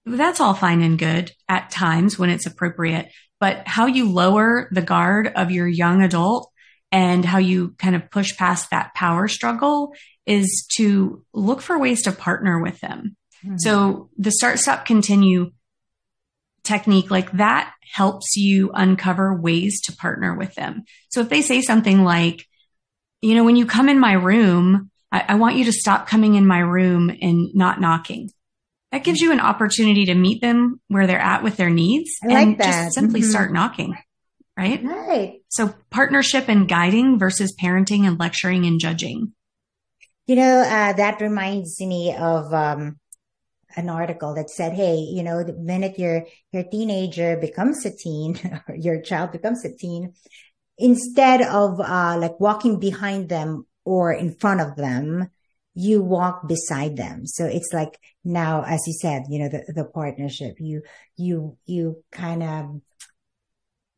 That's 0.06 0.40
all 0.40 0.54
fine 0.54 0.84
and 0.84 1.00
good 1.00 1.32
at 1.50 1.72
times 1.72 2.20
when 2.20 2.30
it's 2.30 2.46
appropriate. 2.46 3.12
But 3.40 3.68
how 3.68 3.88
you 3.88 4.12
lower 4.12 4.70
the 4.72 4.84
guard 4.84 5.32
of 5.36 5.50
your 5.50 5.68
young 5.68 6.04
adult 6.04 6.52
and 6.92 7.26
how 7.26 7.40
you 7.40 7.74
kind 7.80 7.96
of 7.96 8.12
push 8.12 8.38
past 8.38 8.70
that 8.70 8.94
power 8.94 9.28
struggle 9.28 9.96
is 10.28 10.68
to 10.78 11.24
look 11.34 11.62
for 11.62 11.80
ways 11.80 12.04
to 12.04 12.12
partner 12.12 12.62
with 12.62 12.80
them. 12.82 13.18
Mm-hmm. 13.44 13.58
So 13.58 14.12
the 14.18 14.32
start, 14.32 14.60
stop, 14.60 14.86
continue 14.86 15.52
technique 16.66 17.10
like 17.12 17.32
that 17.34 17.74
helps 17.94 18.36
you 18.36 18.72
uncover 18.74 19.34
ways 19.34 19.82
to 19.86 19.96
partner 19.96 20.36
with 20.36 20.54
them. 20.56 20.84
So 21.10 21.22
if 21.22 21.30
they 21.30 21.42
say 21.42 21.62
something 21.62 22.04
like, 22.04 22.46
you 23.22 23.36
know, 23.36 23.44
when 23.44 23.56
you 23.56 23.66
come 23.66 23.88
in 23.88 24.00
my 24.00 24.14
room, 24.14 24.92
I, 25.12 25.26
I 25.30 25.36
want 25.36 25.56
you 25.56 25.66
to 25.66 25.72
stop 25.72 26.08
coming 26.08 26.36
in 26.36 26.46
my 26.46 26.60
room 26.60 27.10
and 27.22 27.50
not 27.54 27.80
knocking. 27.80 28.32
That 28.92 29.04
gives 29.04 29.20
you 29.22 29.32
an 29.32 29.40
opportunity 29.40 30.06
to 30.06 30.16
meet 30.16 30.42
them 30.42 30.80
where 30.88 31.08
they're 31.08 31.20
at 31.20 31.44
with 31.44 31.58
their 31.58 31.70
needs 31.70 32.12
and 32.22 32.58
just 32.58 32.94
simply 32.94 33.22
mm-hmm. 33.22 33.30
start 33.30 33.54
knocking. 33.54 33.96
Right? 34.58 34.82
Right. 34.84 35.42
So 35.50 35.74
partnership 35.90 36.48
and 36.48 36.68
guiding 36.68 37.20
versus 37.20 37.54
parenting 37.62 38.08
and 38.08 38.20
lecturing 38.20 38.66
and 38.66 38.80
judging. 38.80 39.34
You 40.28 40.38
know, 40.38 40.60
uh, 40.62 40.94
that 40.94 41.22
reminds 41.22 41.80
me 41.82 42.16
of, 42.16 42.54
um, 42.54 42.98
an 43.76 43.90
article 43.90 44.36
that 44.36 44.50
said, 44.50 44.74
Hey, 44.74 44.96
you 44.96 45.24
know, 45.24 45.44
the 45.44 45.54
minute 45.54 46.00
your, 46.00 46.26
your 46.52 46.64
teenager 46.64 47.38
becomes 47.38 47.86
a 47.86 47.92
teen, 47.96 48.40
your 48.76 49.02
child 49.02 49.32
becomes 49.32 49.64
a 49.66 49.76
teen, 49.76 50.14
instead 50.78 51.42
of, 51.42 51.80
uh, 51.80 52.18
like 52.20 52.40
walking 52.40 52.80
behind 52.80 53.30
them 53.30 53.66
or 53.84 54.12
in 54.12 54.34
front 54.36 54.62
of 54.62 54.76
them, 54.76 55.30
you 55.74 56.02
walk 56.02 56.48
beside 56.48 56.96
them. 56.96 57.26
So 57.26 57.46
it's 57.46 57.70
like 57.74 58.00
now, 58.24 58.64
as 58.64 58.82
you 58.88 58.94
said, 58.94 59.24
you 59.30 59.40
know, 59.40 59.50
the, 59.50 59.74
the 59.74 59.86
partnership, 59.86 60.56
you, 60.60 60.84
you, 61.18 61.58
you 61.66 62.04
kind 62.12 62.44
of 62.44 62.82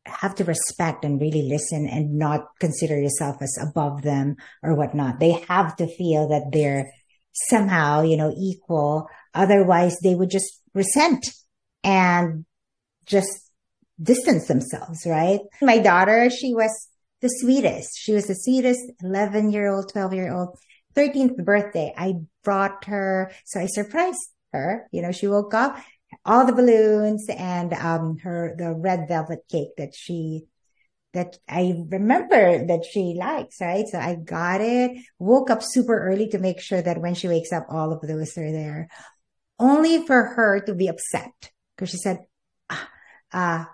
have 0.08 0.34
to 0.36 0.44
respect 0.44 1.04
and 1.04 1.20
really 1.20 1.42
listen 1.42 1.86
and 1.86 2.18
not 2.18 2.46
consider 2.58 2.98
yourself 2.98 3.36
as 3.40 3.56
above 3.60 4.02
them 4.02 4.36
or 4.62 4.74
whatnot. 4.74 5.20
They 5.20 5.32
have 5.48 5.76
to 5.76 5.86
feel 5.86 6.28
that 6.28 6.50
they're 6.52 6.90
somehow, 7.32 8.02
you 8.02 8.16
know, 8.16 8.34
equal 8.36 9.08
Otherwise, 9.34 9.98
they 10.02 10.14
would 10.14 10.30
just 10.30 10.60
resent 10.74 11.26
and 11.84 12.44
just 13.06 13.50
distance 14.00 14.46
themselves, 14.46 15.06
right? 15.06 15.40
My 15.60 15.78
daughter, 15.78 16.30
she 16.30 16.54
was 16.54 16.88
the 17.20 17.28
sweetest. 17.28 17.98
She 17.98 18.12
was 18.12 18.26
the 18.26 18.34
sweetest 18.34 18.80
11 19.02 19.52
year 19.52 19.72
old, 19.72 19.90
12 19.90 20.14
year 20.14 20.32
old, 20.32 20.58
13th 20.94 21.36
birthday. 21.44 21.92
I 21.96 22.14
brought 22.44 22.84
her. 22.84 23.32
So 23.44 23.60
I 23.60 23.66
surprised 23.66 24.28
her. 24.52 24.88
You 24.92 25.02
know, 25.02 25.12
she 25.12 25.26
woke 25.26 25.54
up, 25.54 25.78
all 26.24 26.46
the 26.46 26.52
balloons 26.52 27.26
and, 27.28 27.72
um, 27.74 28.18
her, 28.18 28.54
the 28.56 28.72
red 28.72 29.08
velvet 29.08 29.40
cake 29.50 29.76
that 29.76 29.94
she, 29.94 30.44
that 31.12 31.36
I 31.48 31.74
remember 31.88 32.66
that 32.66 32.84
she 32.90 33.14
likes, 33.18 33.60
right? 33.60 33.86
So 33.88 33.98
I 33.98 34.14
got 34.14 34.60
it, 34.60 34.92
woke 35.18 35.50
up 35.50 35.62
super 35.62 35.98
early 35.98 36.28
to 36.28 36.38
make 36.38 36.60
sure 36.60 36.80
that 36.80 37.00
when 37.00 37.14
she 37.14 37.28
wakes 37.28 37.52
up, 37.52 37.66
all 37.68 37.92
of 37.92 38.00
those 38.00 38.36
are 38.38 38.52
there 38.52 38.88
only 39.58 40.06
for 40.06 40.22
her 40.22 40.60
to 40.60 40.74
be 40.74 40.88
upset 40.88 41.50
because 41.76 41.90
she 41.90 41.98
said, 41.98 42.18
uh, 43.32 43.64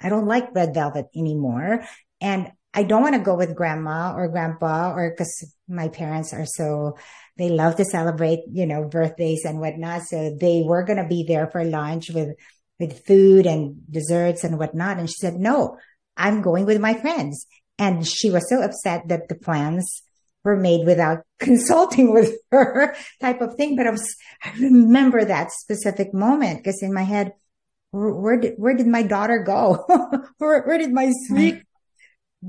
I 0.00 0.08
don't 0.08 0.26
like 0.26 0.54
red 0.54 0.74
velvet 0.74 1.06
anymore. 1.16 1.84
And 2.20 2.52
I 2.74 2.84
don't 2.84 3.02
want 3.02 3.14
to 3.14 3.20
go 3.20 3.34
with 3.34 3.54
grandma 3.54 4.14
or 4.14 4.28
grandpa 4.28 4.94
or 4.94 5.10
because 5.10 5.54
my 5.68 5.88
parents 5.88 6.32
are 6.32 6.46
so, 6.46 6.96
they 7.36 7.50
love 7.50 7.76
to 7.76 7.84
celebrate, 7.84 8.40
you 8.50 8.66
know, 8.66 8.84
birthdays 8.88 9.44
and 9.44 9.60
whatnot. 9.60 10.02
So 10.02 10.36
they 10.40 10.62
were 10.64 10.84
going 10.84 11.02
to 11.02 11.08
be 11.08 11.24
there 11.24 11.48
for 11.48 11.64
lunch 11.64 12.10
with, 12.10 12.36
with 12.80 13.04
food 13.06 13.46
and 13.46 13.82
desserts 13.90 14.44
and 14.44 14.58
whatnot. 14.58 14.98
And 14.98 15.08
she 15.08 15.16
said, 15.20 15.34
no, 15.34 15.76
I'm 16.16 16.42
going 16.42 16.64
with 16.64 16.80
my 16.80 16.94
friends. 16.94 17.46
And 17.78 18.06
she 18.06 18.30
was 18.30 18.48
so 18.48 18.62
upset 18.62 19.08
that 19.08 19.28
the 19.28 19.34
plans 19.34 20.02
were 20.44 20.56
made 20.56 20.86
without 20.86 21.24
consulting 21.38 22.12
with 22.12 22.36
her 22.50 22.94
type 23.20 23.40
of 23.40 23.54
thing. 23.54 23.76
But 23.76 23.86
I 23.86 23.90
was, 23.90 24.16
I 24.42 24.52
remember 24.58 25.24
that 25.24 25.52
specific 25.52 26.12
moment 26.12 26.58
because 26.58 26.82
in 26.82 26.92
my 26.92 27.02
head, 27.02 27.32
where, 27.90 28.12
where, 28.12 28.40
did, 28.40 28.54
where 28.56 28.76
did 28.76 28.86
my 28.86 29.02
daughter 29.02 29.42
go? 29.44 29.84
where, 30.38 30.62
where 30.62 30.78
did 30.78 30.92
my 30.92 31.12
sweet 31.26 31.62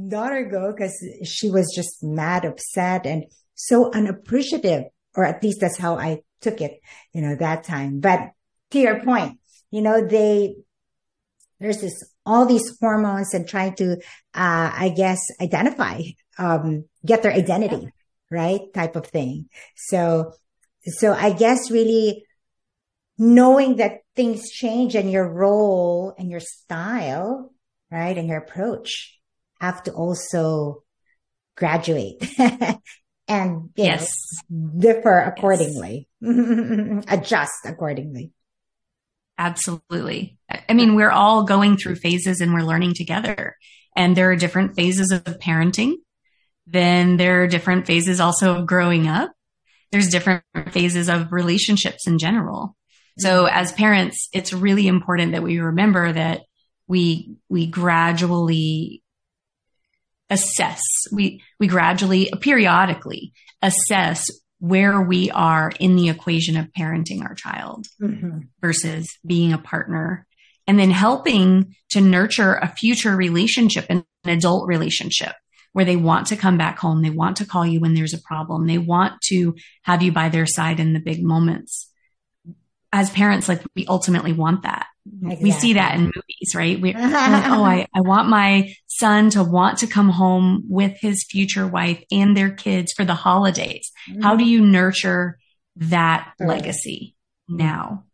daughter 0.07 0.45
go? 0.45 0.73
Cause 0.73 0.93
she 1.23 1.49
was 1.49 1.71
just 1.75 2.03
mad, 2.03 2.45
upset 2.45 3.05
and 3.05 3.25
so 3.55 3.91
unappreciative, 3.93 4.85
or 5.15 5.25
at 5.25 5.43
least 5.43 5.59
that's 5.61 5.77
how 5.77 5.97
I 5.97 6.21
took 6.41 6.61
it, 6.61 6.79
you 7.13 7.21
know, 7.21 7.35
that 7.35 7.63
time. 7.63 7.99
But 7.99 8.31
to 8.71 8.79
your 8.79 9.03
point, 9.03 9.39
you 9.71 9.81
know, 9.81 10.05
they, 10.05 10.55
there's 11.59 11.81
this, 11.81 12.03
all 12.25 12.45
these 12.45 12.77
hormones 12.79 13.33
and 13.33 13.47
trying 13.47 13.75
to, 13.75 13.93
uh, 13.93 13.97
I 14.33 14.93
guess, 14.95 15.19
identify 15.41 16.01
um, 16.37 16.85
get 17.05 17.23
their 17.23 17.33
identity, 17.33 17.89
right? 18.29 18.61
Type 18.73 18.95
of 18.95 19.07
thing. 19.07 19.49
So, 19.75 20.33
so 20.83 21.13
I 21.13 21.33
guess 21.33 21.71
really 21.71 22.25
knowing 23.17 23.77
that 23.77 24.01
things 24.15 24.49
change 24.49 24.95
and 24.95 25.11
your 25.11 25.27
role 25.27 26.13
and 26.17 26.29
your 26.29 26.39
style, 26.39 27.53
right? 27.91 28.17
And 28.17 28.27
your 28.27 28.37
approach 28.37 29.19
have 29.61 29.83
to 29.83 29.93
also 29.93 30.83
graduate 31.55 32.23
and 33.27 33.69
yes. 33.75 34.11
Know, 34.49 34.79
differ 34.79 35.19
accordingly, 35.19 36.07
yes. 36.19 37.05
adjust 37.07 37.65
accordingly. 37.65 38.31
Absolutely. 39.37 40.37
I 40.69 40.73
mean, 40.73 40.95
we're 40.95 41.11
all 41.11 41.43
going 41.43 41.77
through 41.77 41.95
phases 41.95 42.39
and 42.39 42.53
we're 42.53 42.61
learning 42.61 42.93
together. 42.95 43.57
And 43.95 44.15
there 44.15 44.31
are 44.31 44.35
different 44.35 44.75
phases 44.75 45.11
of 45.11 45.23
parenting 45.23 45.93
then 46.67 47.17
there 47.17 47.43
are 47.43 47.47
different 47.47 47.85
phases 47.85 48.19
also 48.19 48.55
of 48.55 48.65
growing 48.65 49.07
up. 49.07 49.31
There's 49.91 50.09
different 50.09 50.43
phases 50.71 51.09
of 51.09 51.31
relationships 51.31 52.07
in 52.07 52.17
general. 52.17 52.75
So 53.19 53.43
mm-hmm. 53.43 53.55
as 53.55 53.71
parents, 53.71 54.29
it's 54.33 54.53
really 54.53 54.87
important 54.87 55.33
that 55.33 55.43
we 55.43 55.59
remember 55.59 56.11
that 56.11 56.41
we, 56.87 57.35
we 57.49 57.67
gradually 57.67 59.03
assess, 60.29 60.81
we, 61.11 61.43
we 61.59 61.67
gradually, 61.67 62.31
periodically 62.41 63.33
assess 63.61 64.25
where 64.59 65.01
we 65.01 65.29
are 65.29 65.71
in 65.79 65.95
the 65.95 66.09
equation 66.09 66.57
of 66.57 66.71
parenting 66.77 67.21
our 67.21 67.35
child 67.35 67.85
mm-hmm. 68.01 68.39
versus 68.61 69.07
being 69.25 69.53
a 69.53 69.57
partner 69.57 70.25
and 70.65 70.79
then 70.79 70.91
helping 70.91 71.75
to 71.91 71.99
nurture 71.99 72.55
a 72.55 72.67
future 72.67 73.15
relationship, 73.15 73.85
an 73.89 74.05
adult 74.25 74.67
relationship 74.67 75.33
where 75.73 75.85
they 75.85 75.95
want 75.95 76.27
to 76.27 76.35
come 76.35 76.57
back 76.57 76.79
home. 76.79 77.01
They 77.01 77.09
want 77.09 77.37
to 77.37 77.45
call 77.45 77.65
you 77.65 77.79
when 77.79 77.93
there's 77.93 78.13
a 78.13 78.21
problem. 78.21 78.65
They 78.65 78.77
want 78.77 79.21
to 79.29 79.55
have 79.83 80.01
you 80.01 80.11
by 80.11 80.29
their 80.29 80.45
side 80.45 80.79
in 80.79 80.93
the 80.93 80.99
big 80.99 81.23
moments. 81.23 81.89
As 82.91 83.09
parents, 83.09 83.49
like 83.49 83.61
we 83.75 83.85
ultimately 83.87 84.33
want 84.33 84.63
that. 84.63 84.85
Exactly. 85.05 85.43
We 85.43 85.51
see 85.51 85.73
that 85.73 85.95
in 85.95 86.03
movies, 86.03 86.55
right? 86.55 86.79
We, 86.79 86.93
like, 86.93 87.03
oh, 87.47 87.63
I, 87.63 87.87
I 87.93 88.01
want 88.01 88.29
my 88.29 88.73
son 88.87 89.31
to 89.31 89.43
want 89.43 89.79
to 89.79 89.87
come 89.87 90.09
home 90.09 90.63
with 90.69 90.97
his 90.99 91.25
future 91.29 91.67
wife 91.67 92.01
and 92.11 92.37
their 92.37 92.51
kids 92.51 92.93
for 92.93 93.03
the 93.03 93.15
holidays. 93.15 93.91
Mm-hmm. 94.09 94.21
How 94.21 94.35
do 94.35 94.45
you 94.45 94.61
nurture 94.61 95.39
that 95.75 96.33
legacy 96.39 97.15
now? 97.49 98.05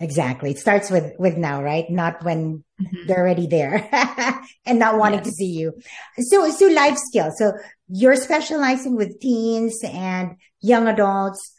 Exactly. 0.00 0.52
It 0.52 0.58
starts 0.58 0.90
with, 0.90 1.12
with 1.18 1.36
now, 1.36 1.62
right? 1.62 1.84
Not 1.90 2.24
when 2.24 2.64
mm-hmm. 2.80 3.06
they're 3.06 3.18
already 3.18 3.46
there 3.46 3.86
and 4.66 4.78
not 4.78 4.96
wanting 4.96 5.18
yes. 5.18 5.28
to 5.28 5.32
see 5.32 5.50
you. 5.50 5.74
So, 6.18 6.50
so 6.50 6.68
life 6.68 6.96
skills. 6.96 7.34
So 7.36 7.52
you're 7.88 8.16
specializing 8.16 8.96
with 8.96 9.20
teens 9.20 9.78
and 9.84 10.36
young 10.62 10.88
adults 10.88 11.54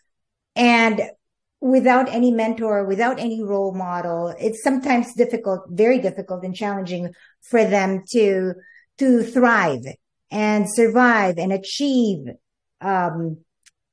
and 0.55 1.01
without 1.59 2.09
any 2.09 2.31
mentor, 2.31 2.85
without 2.85 3.19
any 3.19 3.43
role 3.43 3.75
model, 3.75 4.33
it's 4.39 4.63
sometimes 4.63 5.13
difficult, 5.13 5.61
very 5.69 5.99
difficult 5.99 6.43
and 6.43 6.55
challenging 6.55 7.13
for 7.41 7.63
them 7.63 8.03
to, 8.13 8.55
to 8.97 9.21
thrive 9.21 9.85
and 10.31 10.65
survive 10.67 11.37
and 11.37 11.53
achieve, 11.53 12.25
um, 12.81 13.37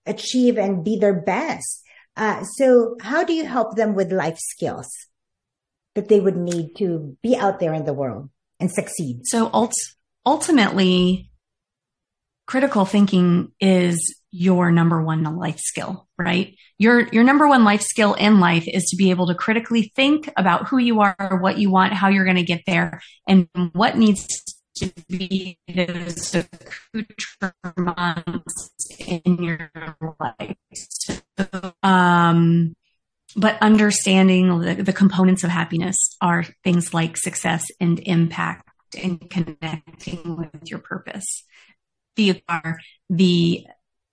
achieve 0.07 0.57
and 0.57 0.83
be 0.83 0.99
their 0.99 1.21
best. 1.21 1.85
Uh, 2.19 2.43
so 2.43 2.97
how 3.01 3.23
do 3.23 3.33
you 3.33 3.47
help 3.47 3.77
them 3.77 3.95
with 3.95 4.13
life 4.13 4.39
skills 4.39 4.89
that 5.95 6.09
they 6.09 6.19
would 6.19 6.37
need 6.37 6.75
to 6.77 7.17
be 7.23 7.37
out 7.37 7.61
there 7.61 7.73
in 7.73 7.85
the 7.85 7.93
world 7.93 8.29
and 8.59 8.71
succeed? 8.71 9.21
So 9.23 9.49
ult- 9.53 9.73
ultimately, 10.27 11.31
critical 12.49 12.85
thinking 12.85 13.53
is 13.61 14.21
your 14.33 14.73
number 14.73 15.01
one 15.01 15.23
life 15.23 15.61
skill, 15.61 16.09
right? 16.19 16.57
Your, 16.77 17.07
your 17.13 17.23
number 17.23 17.47
one 17.47 17.63
life 17.63 17.83
skill 17.83 18.15
in 18.15 18.41
life 18.41 18.67
is 18.67 18.87
to 18.87 18.97
be 18.97 19.11
able 19.11 19.29
to 19.29 19.37
critically 19.37 19.93
think 19.95 20.29
about 20.37 20.67
who 20.67 20.79
you 20.79 21.01
are, 21.01 21.39
what 21.41 21.59
you 21.59 21.71
want, 21.71 21.93
how 21.93 22.09
you're 22.09 22.25
going 22.25 22.37
to 22.37 22.43
get 22.43 22.65
there, 22.67 23.01
and 23.29 23.49
what 23.75 23.97
needs 23.97 24.27
to 24.77 24.93
be 25.09 25.57
those 25.69 26.35
accoutrements 26.35 28.71
in 28.99 29.43
your 29.43 29.71
life 30.19 30.57
um, 31.83 32.74
but 33.37 33.59
understanding 33.61 34.61
the, 34.61 34.74
the 34.74 34.92
components 34.92 35.44
of 35.44 35.51
happiness 35.51 36.16
are 36.20 36.44
things 36.64 36.94
like 36.94 37.16
success 37.16 37.64
and 37.81 38.01
impact 38.01 38.68
and 39.01 39.29
connecting 39.31 40.37
with 40.37 40.70
your 40.70 40.79
purpose. 40.79 41.44
The 42.16 42.42
are 42.48 42.79
the 43.11 43.66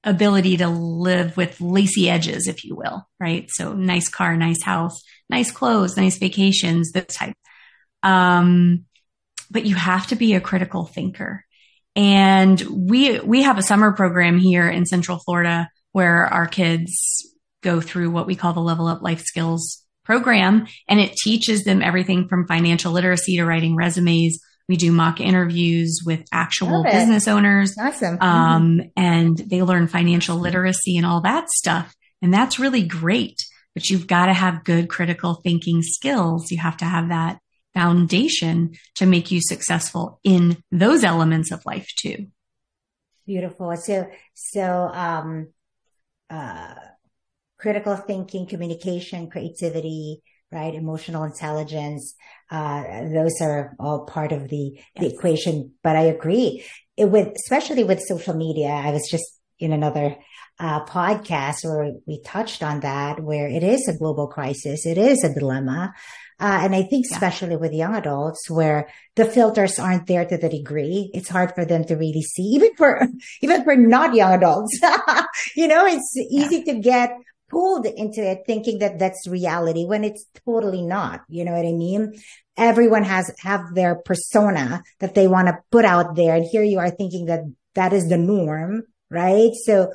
ability 0.03 0.57
to 0.57 0.67
live 0.67 1.35
with 1.35 1.59
lacy 1.59 2.09
edges, 2.09 2.47
if 2.47 2.63
you 2.63 2.75
will, 2.75 3.07
right? 3.19 3.49
So 3.49 3.73
nice 3.73 4.07
car, 4.07 4.37
nice 4.37 4.61
house, 4.61 5.01
nice 5.29 5.51
clothes, 5.51 5.97
nice 5.97 6.17
vacations, 6.17 6.91
this 6.91 7.07
type. 7.07 7.35
Um, 8.03 8.85
but 9.49 9.65
you 9.65 9.75
have 9.75 10.07
to 10.07 10.15
be 10.15 10.35
a 10.35 10.41
critical 10.41 10.85
thinker. 10.85 11.43
And 11.95 12.61
we, 12.61 13.19
we 13.19 13.43
have 13.43 13.57
a 13.57 13.63
summer 13.63 13.93
program 13.93 14.37
here 14.37 14.69
in 14.69 14.85
Central 14.85 15.17
Florida 15.17 15.69
where 15.95 16.25
our 16.25 16.45
kids 16.45 17.25
go 17.63 17.79
through 17.79 18.11
what 18.11 18.27
we 18.27 18.35
call 18.35 18.51
the 18.51 18.59
level 18.59 18.85
up 18.85 19.01
life 19.01 19.21
skills 19.21 19.81
program 20.03 20.67
and 20.89 20.99
it 20.99 21.13
teaches 21.13 21.63
them 21.63 21.81
everything 21.81 22.27
from 22.27 22.45
financial 22.45 22.91
literacy 22.91 23.37
to 23.37 23.45
writing 23.45 23.77
resumes. 23.77 24.39
We 24.67 24.75
do 24.75 24.91
mock 24.91 25.21
interviews 25.21 26.01
with 26.05 26.25
actual 26.33 26.83
business 26.83 27.29
owners. 27.29 27.77
Awesome. 27.79 28.17
Um, 28.19 28.77
mm-hmm. 28.77 28.89
and 28.97 29.37
they 29.37 29.61
learn 29.61 29.87
financial 29.87 30.35
literacy 30.35 30.97
and 30.97 31.05
all 31.05 31.21
that 31.21 31.49
stuff. 31.49 31.95
And 32.21 32.33
that's 32.33 32.59
really 32.59 32.83
great, 32.83 33.37
but 33.73 33.89
you've 33.89 34.05
got 34.05 34.25
to 34.25 34.33
have 34.33 34.65
good 34.65 34.89
critical 34.89 35.35
thinking 35.35 35.81
skills. 35.81 36.51
You 36.51 36.57
have 36.57 36.75
to 36.77 36.85
have 36.85 37.07
that 37.07 37.39
foundation 37.73 38.73
to 38.95 39.05
make 39.05 39.31
you 39.31 39.39
successful 39.41 40.19
in 40.25 40.57
those 40.73 41.05
elements 41.05 41.51
of 41.51 41.65
life 41.65 41.87
too. 41.97 42.27
Beautiful. 43.25 43.73
So, 43.77 44.09
so, 44.33 44.89
um, 44.93 45.47
uh, 46.29 46.73
critical 47.57 47.95
thinking, 47.95 48.47
communication, 48.47 49.29
creativity, 49.29 50.21
right? 50.51 50.75
Emotional 50.75 51.23
intelligence. 51.23 52.15
Uh, 52.49 52.83
those 53.13 53.41
are 53.41 53.75
all 53.79 54.05
part 54.05 54.31
of 54.31 54.49
the, 54.49 54.73
yes. 54.75 54.83
the 54.97 55.13
equation. 55.13 55.73
But 55.83 55.95
I 55.95 56.03
agree 56.03 56.63
it 56.97 57.05
with, 57.05 57.29
especially 57.35 57.83
with 57.83 58.01
social 58.01 58.35
media. 58.35 58.69
I 58.69 58.91
was 58.91 59.07
just 59.09 59.25
in 59.59 59.71
another 59.71 60.15
uh, 60.59 60.85
podcast 60.85 61.63
where 61.63 61.91
we 62.05 62.21
touched 62.21 62.63
on 62.63 62.81
that, 62.81 63.19
where 63.19 63.47
it 63.47 63.63
is 63.63 63.87
a 63.87 63.97
global 63.97 64.27
crisis. 64.27 64.85
It 64.85 64.97
is 64.97 65.23
a 65.23 65.33
dilemma. 65.33 65.93
Uh, 66.39 66.59
and 66.63 66.75
I 66.75 66.83
think 66.83 67.05
yeah. 67.09 67.15
especially 67.15 67.55
with 67.55 67.71
young 67.71 67.95
adults 67.95 68.49
where 68.49 68.89
the 69.15 69.25
filters 69.25 69.79
aren't 69.79 70.07
there 70.07 70.25
to 70.25 70.37
the 70.37 70.49
degree, 70.49 71.09
it's 71.13 71.29
hard 71.29 71.55
for 71.55 71.63
them 71.65 71.85
to 71.85 71.95
really 71.95 72.21
see, 72.21 72.43
even 72.43 72.75
for, 72.75 73.07
even 73.41 73.63
for 73.63 73.75
not 73.75 74.13
young 74.13 74.33
adults. 74.33 74.77
you 75.55 75.67
know, 75.67 75.85
it's 75.85 76.15
easy 76.17 76.63
yeah. 76.65 76.73
to 76.73 76.79
get 76.79 77.17
pulled 77.49 77.85
into 77.85 78.21
it 78.21 78.39
thinking 78.45 78.79
that 78.79 78.99
that's 78.99 79.27
reality 79.27 79.85
when 79.85 80.03
it's 80.03 80.25
totally 80.45 80.81
not. 80.81 81.21
You 81.29 81.45
know 81.45 81.53
what 81.53 81.65
I 81.65 81.71
mean? 81.71 82.19
Everyone 82.57 83.03
has, 83.03 83.31
have 83.39 83.73
their 83.73 83.95
persona 83.95 84.83
that 84.99 85.15
they 85.15 85.27
want 85.27 85.47
to 85.47 85.59
put 85.71 85.85
out 85.85 86.15
there. 86.15 86.35
And 86.35 86.45
here 86.45 86.63
you 86.63 86.79
are 86.79 86.89
thinking 86.89 87.25
that 87.25 87.41
that 87.75 87.93
is 87.93 88.09
the 88.09 88.17
norm, 88.17 88.83
right? 89.09 89.51
So 89.65 89.93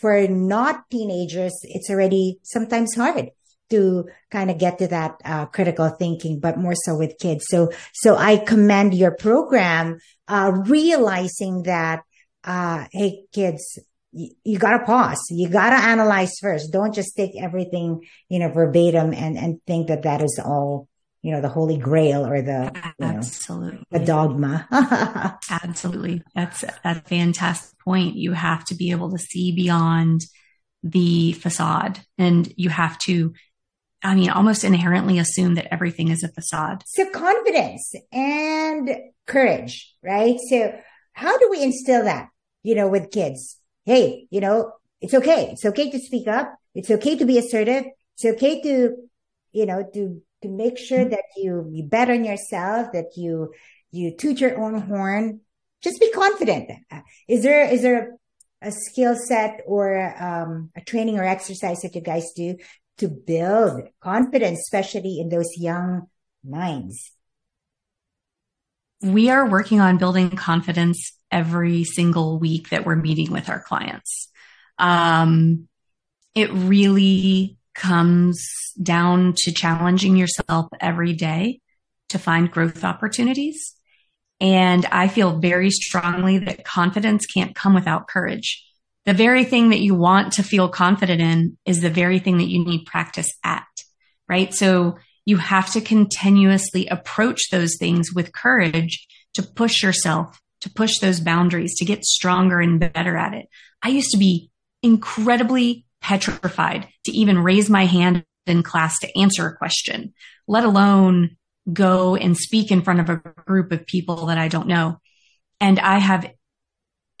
for 0.00 0.26
not 0.28 0.90
teenagers, 0.90 1.54
it's 1.62 1.90
already 1.90 2.38
sometimes 2.42 2.94
hard 2.94 3.30
to 3.70 4.08
kind 4.30 4.50
of 4.50 4.58
get 4.58 4.78
to 4.78 4.88
that 4.88 5.20
uh, 5.24 5.46
critical 5.46 5.88
thinking, 5.88 6.40
but 6.40 6.58
more 6.58 6.74
so 6.74 6.96
with 6.96 7.18
kids. 7.18 7.46
So, 7.48 7.70
so 7.92 8.16
I 8.16 8.36
commend 8.36 8.94
your 8.94 9.12
program, 9.12 9.98
uh, 10.26 10.52
realizing 10.66 11.64
that, 11.64 12.02
uh, 12.44 12.86
hey, 12.92 13.24
kids, 13.32 13.78
you, 14.12 14.30
you 14.44 14.58
gotta 14.58 14.84
pause. 14.84 15.20
You 15.30 15.48
gotta 15.48 15.76
analyze 15.76 16.38
first. 16.40 16.72
Don't 16.72 16.94
just 16.94 17.16
take 17.16 17.32
everything, 17.40 18.04
you 18.28 18.38
know, 18.38 18.48
verbatim 18.48 19.12
and, 19.12 19.36
and 19.36 19.60
think 19.66 19.88
that 19.88 20.02
that 20.02 20.22
is 20.22 20.40
all, 20.42 20.88
you 21.22 21.32
know, 21.32 21.40
the 21.40 21.48
holy 21.48 21.78
grail 21.78 22.26
or 22.26 22.40
the, 22.40 22.72
absolutely 23.00 23.84
know, 23.90 23.98
the 23.98 24.04
dogma. 24.04 25.38
absolutely. 25.50 26.22
That's 26.34 26.64
a 26.84 27.00
fantastic 27.02 27.78
point. 27.80 28.16
You 28.16 28.32
have 28.32 28.64
to 28.66 28.74
be 28.74 28.92
able 28.92 29.10
to 29.10 29.18
see 29.18 29.52
beyond 29.52 30.22
the 30.82 31.32
facade 31.32 32.00
and 32.16 32.52
you 32.56 32.70
have 32.70 32.98
to 32.98 33.34
I 34.02 34.14
mean, 34.14 34.30
almost 34.30 34.64
inherently 34.64 35.18
assume 35.18 35.54
that 35.54 35.72
everything 35.72 36.08
is 36.08 36.22
a 36.22 36.28
facade. 36.28 36.84
So 36.86 37.10
confidence 37.10 37.92
and 38.12 38.96
courage, 39.26 39.92
right? 40.02 40.38
So 40.48 40.78
how 41.12 41.36
do 41.36 41.48
we 41.50 41.62
instill 41.62 42.04
that, 42.04 42.28
you 42.62 42.74
know, 42.76 42.88
with 42.88 43.10
kids? 43.10 43.58
Hey, 43.84 44.28
you 44.30 44.40
know, 44.40 44.72
it's 45.00 45.14
okay. 45.14 45.50
It's 45.52 45.64
okay 45.64 45.90
to 45.90 45.98
speak 45.98 46.28
up. 46.28 46.54
It's 46.74 46.90
okay 46.90 47.16
to 47.16 47.24
be 47.24 47.38
assertive. 47.38 47.86
It's 48.14 48.24
okay 48.36 48.62
to, 48.62 48.96
you 49.52 49.66
know, 49.66 49.84
to, 49.94 50.22
to 50.42 50.48
make 50.48 50.78
sure 50.78 51.00
mm-hmm. 51.00 51.10
that 51.10 51.24
you, 51.36 51.68
you 51.72 51.82
bet 51.82 52.10
on 52.10 52.24
yourself, 52.24 52.92
that 52.92 53.16
you, 53.16 53.52
you 53.90 54.16
toot 54.16 54.40
your 54.40 54.62
own 54.62 54.80
horn. 54.80 55.40
Just 55.82 56.00
be 56.00 56.10
confident. 56.12 56.70
Is 57.28 57.42
there, 57.42 57.64
is 57.68 57.82
there 57.82 58.16
a 58.62 58.70
skill 58.70 59.16
set 59.16 59.60
or 59.66 60.14
um, 60.22 60.70
a 60.76 60.80
training 60.80 61.18
or 61.18 61.24
exercise 61.24 61.82
that 61.82 61.94
you 61.94 62.00
guys 62.00 62.32
do 62.36 62.56
to 62.98 63.08
build 63.08 63.88
confidence, 64.00 64.60
especially 64.60 65.18
in 65.20 65.28
those 65.28 65.56
young 65.56 66.08
minds? 66.44 67.12
We 69.00 69.30
are 69.30 69.48
working 69.48 69.80
on 69.80 69.98
building 69.98 70.30
confidence 70.30 71.12
every 71.30 71.84
single 71.84 72.38
week 72.38 72.70
that 72.70 72.84
we're 72.84 72.96
meeting 72.96 73.30
with 73.30 73.48
our 73.48 73.60
clients. 73.60 74.28
Um, 74.78 75.68
it 76.34 76.52
really 76.52 77.58
comes 77.74 78.44
down 78.82 79.34
to 79.36 79.52
challenging 79.52 80.16
yourself 80.16 80.66
every 80.80 81.12
day 81.12 81.60
to 82.08 82.18
find 82.18 82.50
growth 82.50 82.82
opportunities. 82.82 83.74
And 84.40 84.86
I 84.86 85.08
feel 85.08 85.38
very 85.38 85.70
strongly 85.70 86.38
that 86.38 86.64
confidence 86.64 87.26
can't 87.26 87.54
come 87.54 87.74
without 87.74 88.08
courage 88.08 88.67
the 89.08 89.14
very 89.14 89.44
thing 89.44 89.70
that 89.70 89.80
you 89.80 89.94
want 89.94 90.34
to 90.34 90.42
feel 90.42 90.68
confident 90.68 91.22
in 91.22 91.56
is 91.64 91.80
the 91.80 91.88
very 91.88 92.18
thing 92.18 92.36
that 92.36 92.50
you 92.50 92.62
need 92.62 92.84
practice 92.84 93.32
at, 93.42 93.64
right? 94.28 94.52
So 94.52 94.98
you 95.24 95.38
have 95.38 95.72
to 95.72 95.80
continuously 95.80 96.86
approach 96.88 97.48
those 97.50 97.78
things 97.78 98.12
with 98.12 98.34
courage 98.34 99.06
to 99.32 99.42
push 99.42 99.82
yourself, 99.82 100.38
to 100.60 100.68
push 100.68 100.98
those 100.98 101.20
boundaries, 101.20 101.74
to 101.76 101.86
get 101.86 102.04
stronger 102.04 102.60
and 102.60 102.78
better 102.78 103.16
at 103.16 103.32
it. 103.32 103.48
I 103.82 103.88
used 103.88 104.10
to 104.10 104.18
be 104.18 104.50
incredibly 104.82 105.86
petrified 106.02 106.86
to 107.06 107.10
even 107.10 107.38
raise 107.38 107.70
my 107.70 107.86
hand 107.86 108.26
in 108.46 108.62
class 108.62 108.98
to 108.98 109.18
answer 109.18 109.48
a 109.48 109.56
question, 109.56 110.12
let 110.46 110.64
alone 110.64 111.38
go 111.72 112.14
and 112.14 112.36
speak 112.36 112.70
in 112.70 112.82
front 112.82 113.00
of 113.00 113.08
a 113.08 113.22
group 113.46 113.72
of 113.72 113.86
people 113.86 114.26
that 114.26 114.36
I 114.36 114.48
don't 114.48 114.68
know. 114.68 115.00
And 115.62 115.80
I 115.80 115.96
have 115.96 116.30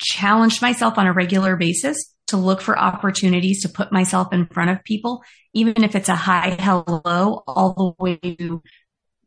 challenged 0.00 0.62
myself 0.62 0.98
on 0.98 1.06
a 1.06 1.12
regular 1.12 1.56
basis 1.56 1.96
to 2.28 2.36
look 2.36 2.60
for 2.60 2.78
opportunities 2.78 3.62
to 3.62 3.68
put 3.68 3.92
myself 3.92 4.32
in 4.32 4.46
front 4.46 4.70
of 4.70 4.84
people, 4.84 5.22
even 5.54 5.82
if 5.82 5.94
it's 5.94 6.08
a 6.08 6.14
hi, 6.14 6.56
hello, 6.58 7.42
all 7.46 7.72
the 7.98 8.02
way 8.02 8.16
to, 8.16 8.62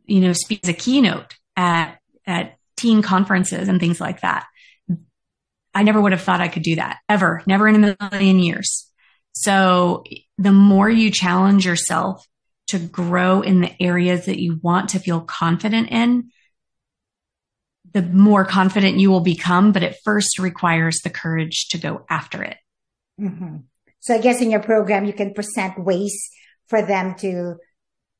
you 0.06 0.20
know, 0.20 0.34
speak 0.34 0.60
as 0.64 0.70
a 0.70 0.74
keynote 0.74 1.36
at, 1.56 2.00
at 2.26 2.58
teen 2.78 3.02
conferences 3.02 3.68
and 3.68 3.80
things 3.80 4.00
like 4.00 4.22
that. 4.22 4.46
I 5.74 5.84
never 5.84 6.02
would 6.02 6.12
have 6.12 6.22
thought 6.22 6.42
I 6.42 6.48
could 6.48 6.64
do 6.64 6.76
that 6.76 7.00
ever, 7.08 7.42
never 7.48 7.68
in 7.68 7.84
a 7.84 7.98
million 8.12 8.40
years. 8.40 8.92
So 9.34 10.04
the 10.38 10.52
more 10.52 10.90
you 10.90 11.10
challenge 11.10 11.66
yourself 11.66 12.26
to 12.68 12.80
grow 12.80 13.42
in 13.42 13.62
the 13.62 13.82
areas 13.82 14.26
that 14.26 14.40
you 14.40 14.60
want 14.62 14.90
to 14.90 15.00
feel 15.00 15.22
confident 15.22 15.90
in, 15.90 16.32
the 17.94 18.02
more 18.02 18.46
confident 18.46 18.98
you 18.98 19.10
will 19.12 19.22
become, 19.22 19.72
but 19.72 19.84
it 19.84 19.98
first 20.04 20.40
requires 20.40 21.00
the 21.04 21.10
courage 21.10 21.68
to 21.70 21.78
go 21.78 22.06
after 22.10 22.44
it. 22.44 22.58
Mm-hmm. 23.20 23.58
So 24.00 24.16
I 24.16 24.20
guess 24.20 24.42
in 24.42 24.50
your 24.50 24.62
program, 24.62 25.06
you 25.06 25.14
can 25.14 25.34
present 25.34 25.84
ways 25.84 26.30
for 26.68 26.82
them 26.82 27.16
to, 27.20 27.56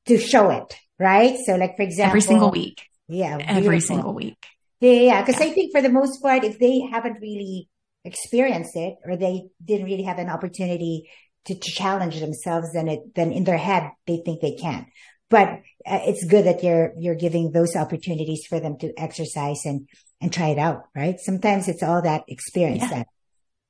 to 0.08 0.18
show 0.18 0.50
it, 0.50 0.76
right? 1.00 1.38
So 1.46 1.56
like, 1.56 1.76
for 1.78 1.84
example, 1.84 2.12
every 2.12 2.22
single 2.22 2.52
week. 2.52 2.84
Yeah. 3.08 3.38
Every 3.40 3.62
beautiful. 3.62 3.82
single 3.82 4.14
week. 4.14 4.38
Yeah. 4.80 4.92
Yeah. 4.92 5.26
Cause 5.26 5.40
yeah. 5.40 5.48
I 5.48 5.50
think 5.52 5.72
for 5.72 5.82
the 5.82 5.90
most 5.90 6.22
part, 6.22 6.44
if 6.44 6.60
they 6.60 6.82
haven't 6.82 7.20
really 7.22 7.70
experienced 8.04 8.76
it 8.76 8.96
or 9.06 9.16
they 9.16 9.50
didn't 9.64 9.86
really 9.86 10.04
have 10.04 10.20
an 10.20 10.30
opportunity 10.30 11.10
to, 11.46 11.56
to 11.56 11.72
challenge 11.72 12.20
themselves, 12.20 12.74
then 12.74 12.88
it, 12.88 13.16
then 13.16 13.32
in 13.32 13.44
their 13.44 13.58
head, 13.58 13.92
they 14.06 14.18
think 14.18 14.42
they 14.42 14.56
can. 14.56 14.86
But 15.32 15.62
uh, 15.86 16.02
it's 16.04 16.26
good 16.26 16.46
that 16.46 16.64
you're, 16.64 16.92
you're 17.00 17.16
giving 17.16 17.52
those 17.52 17.76
opportunities 17.76 18.46
for 18.48 18.60
them 18.60 18.78
to 18.80 18.94
exercise 18.98 19.62
and, 19.66 19.88
and 20.22 20.32
try 20.32 20.50
it 20.50 20.60
out, 20.60 20.84
right? 20.94 21.20
Sometimes 21.20 21.68
it's 21.68 21.82
all 21.82 22.04
that 22.04 22.26
experience, 22.28 22.84
yeah. 22.84 22.90
that 22.90 23.08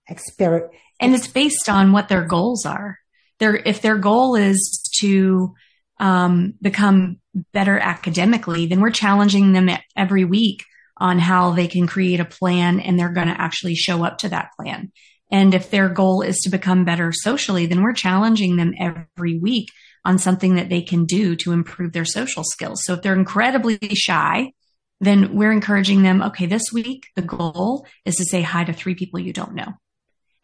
exper- 0.10 0.70
and 1.00 1.14
it's 1.16 1.28
based 1.28 1.70
on 1.70 1.94
what 1.94 2.10
their 2.10 2.26
goals 2.26 2.66
are. 2.66 2.98
Their, 3.40 3.56
if 3.56 3.82
their 3.82 3.98
goal 3.98 4.36
is 4.36 4.84
to, 5.00 5.54
um, 6.00 6.56
become 6.62 7.20
better 7.54 7.78
academically, 7.78 8.66
then 8.66 8.82
we're 8.82 8.90
challenging 8.90 9.54
them 9.54 9.70
every 9.96 10.26
week 10.26 10.64
on 10.98 11.20
how 11.20 11.52
they 11.52 11.68
can 11.68 11.88
create 11.88 12.20
a 12.20 12.26
plan 12.26 12.80
and 12.80 13.00
they're 13.00 13.14
going 13.14 13.28
to 13.28 13.40
actually 13.40 13.76
show 13.76 14.04
up 14.04 14.18
to 14.20 14.30
that 14.30 14.50
plan. 14.60 14.92
And 15.32 15.54
if 15.54 15.70
their 15.70 15.90
goal 15.90 16.22
is 16.22 16.38
to 16.40 16.50
become 16.50 16.86
better 16.86 17.12
socially, 17.12 17.68
then 17.68 17.82
we're 17.82 17.94
challenging 17.94 18.58
them 18.58 18.74
every 18.78 19.40
week 19.40 19.70
on 20.04 20.18
something 20.18 20.56
that 20.56 20.70
they 20.70 20.82
can 20.82 21.06
do 21.06 21.36
to 21.38 21.52
improve 21.52 21.94
their 21.94 22.06
social 22.06 22.44
skills. 22.44 22.84
So 22.84 22.94
if 22.94 23.02
they're 23.02 23.14
incredibly 23.14 23.78
shy, 23.94 24.54
then 25.00 25.36
we're 25.36 25.52
encouraging 25.52 26.04
them, 26.04 26.22
okay, 26.22 26.46
this 26.46 26.72
week, 26.74 27.08
the 27.16 27.22
goal 27.22 27.86
is 28.06 28.16
to 28.16 28.26
say 28.26 28.42
hi 28.42 28.64
to 28.64 28.74
three 28.74 28.96
people 28.96 29.20
you 29.20 29.34
don't 29.34 29.56
know. 29.56 29.74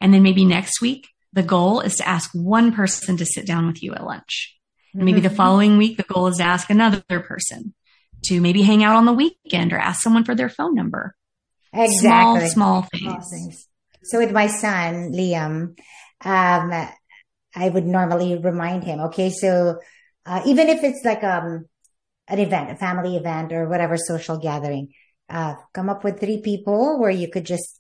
And 0.02 0.14
then 0.14 0.24
maybe 0.24 0.46
next 0.46 0.82
week, 0.82 1.08
the 1.34 1.44
goal 1.44 1.82
is 1.82 1.96
to 1.96 2.08
ask 2.08 2.32
one 2.34 2.72
person 2.72 3.18
to 3.18 3.26
sit 3.26 3.46
down 3.46 3.68
with 3.68 3.84
you 3.84 3.94
at 3.94 4.04
lunch. 4.04 4.58
And 4.94 5.04
maybe 5.04 5.20
mm-hmm. 5.20 5.30
the 5.30 5.36
following 5.36 5.78
week, 5.78 5.98
the 5.98 6.04
goal 6.04 6.28
is 6.28 6.38
to 6.38 6.44
ask 6.44 6.70
another 6.70 7.02
person 7.08 7.74
to 8.26 8.42
maybe 8.42 8.64
hang 8.64 8.84
out 8.84 8.96
on 8.96 9.06
the 9.06 9.14
weekend 9.14 9.74
or 9.74 9.78
ask 9.78 10.02
someone 10.02 10.24
for 10.24 10.34
their 10.34 10.50
phone 10.50 10.74
number. 10.74 11.16
Exactly. 11.74 12.48
Small, 12.48 12.50
small 12.50 12.82
things. 12.82 13.04
Small 13.04 13.22
things. 13.30 13.68
So 14.04 14.20
with 14.20 14.32
my 14.32 14.48
son, 14.48 15.12
Liam, 15.12 15.78
um, 16.24 16.90
I 17.58 17.70
would 17.70 17.88
normally 17.88 18.38
remind 18.38 18.84
him, 18.84 19.00
okay, 19.10 19.32
so, 19.32 19.80
uh, 20.26 20.42
even 20.46 20.70
if 20.70 20.84
it's 20.84 21.04
like, 21.04 21.24
um, 21.24 21.66
an 22.28 22.40
event, 22.40 22.70
a 22.72 22.76
family 22.76 23.16
event 23.18 23.52
or 23.52 23.68
whatever 23.68 23.98
social 23.98 24.38
gathering, 24.38 24.90
uh, 25.30 25.56
come 25.74 25.90
up 25.90 26.04
with 26.04 26.20
three 26.20 26.42
people 26.42 27.00
where 27.00 27.10
you 27.10 27.30
could 27.30 27.46
just, 27.46 27.80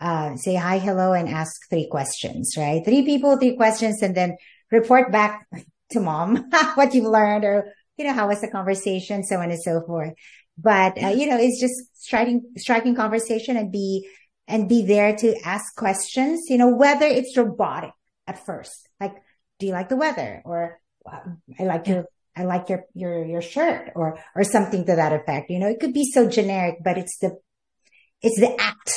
uh, 0.00 0.34
say 0.36 0.56
hi, 0.56 0.78
hello, 0.78 1.12
and 1.12 1.28
ask 1.28 1.52
three 1.70 1.86
questions, 1.88 2.54
right? 2.56 2.84
Three 2.84 3.04
people, 3.04 3.36
three 3.36 3.54
questions, 3.56 4.02
and 4.02 4.14
then 4.14 4.36
report 4.72 5.12
back 5.12 5.46
to 5.90 6.00
mom 6.00 6.50
what 6.74 6.92
you've 6.92 7.04
learned 7.04 7.44
or, 7.44 7.72
you 7.96 8.04
know, 8.04 8.14
how 8.14 8.26
was 8.26 8.40
the 8.40 8.50
conversation, 8.50 9.22
so 9.22 9.36
on 9.36 9.50
and 9.50 9.62
so 9.62 9.82
forth. 9.86 10.14
But, 10.58 11.00
uh, 11.02 11.08
you 11.08 11.26
know, 11.26 11.38
it's 11.38 11.60
just 11.60 11.74
striking, 11.94 12.42
striking 12.56 12.96
conversation 12.96 13.56
and 13.56 13.70
be, 13.70 14.08
and 14.48 14.68
be 14.68 14.84
there 14.84 15.14
to 15.16 15.36
ask 15.44 15.76
questions, 15.76 16.40
you 16.48 16.58
know, 16.58 16.74
whether 16.74 17.06
it's 17.06 17.36
robotic 17.36 17.92
at 18.26 18.44
first. 18.44 18.88
Do 19.62 19.68
you 19.68 19.72
like 19.72 19.88
the 19.88 19.96
weather? 19.96 20.42
Or 20.44 20.80
I 21.06 21.62
like 21.62 21.86
your, 21.86 22.06
I 22.36 22.42
like 22.42 22.68
your, 22.68 22.84
your, 22.94 23.24
your 23.24 23.42
shirt 23.42 23.92
or, 23.94 24.18
or 24.34 24.42
something 24.42 24.84
to 24.86 24.96
that 24.96 25.12
effect. 25.12 25.50
You 25.50 25.60
know, 25.60 25.68
it 25.68 25.78
could 25.78 25.94
be 25.94 26.04
so 26.12 26.28
generic, 26.28 26.78
but 26.82 26.98
it's 26.98 27.16
the, 27.20 27.38
it's 28.22 28.40
the 28.40 28.60
act 28.60 28.90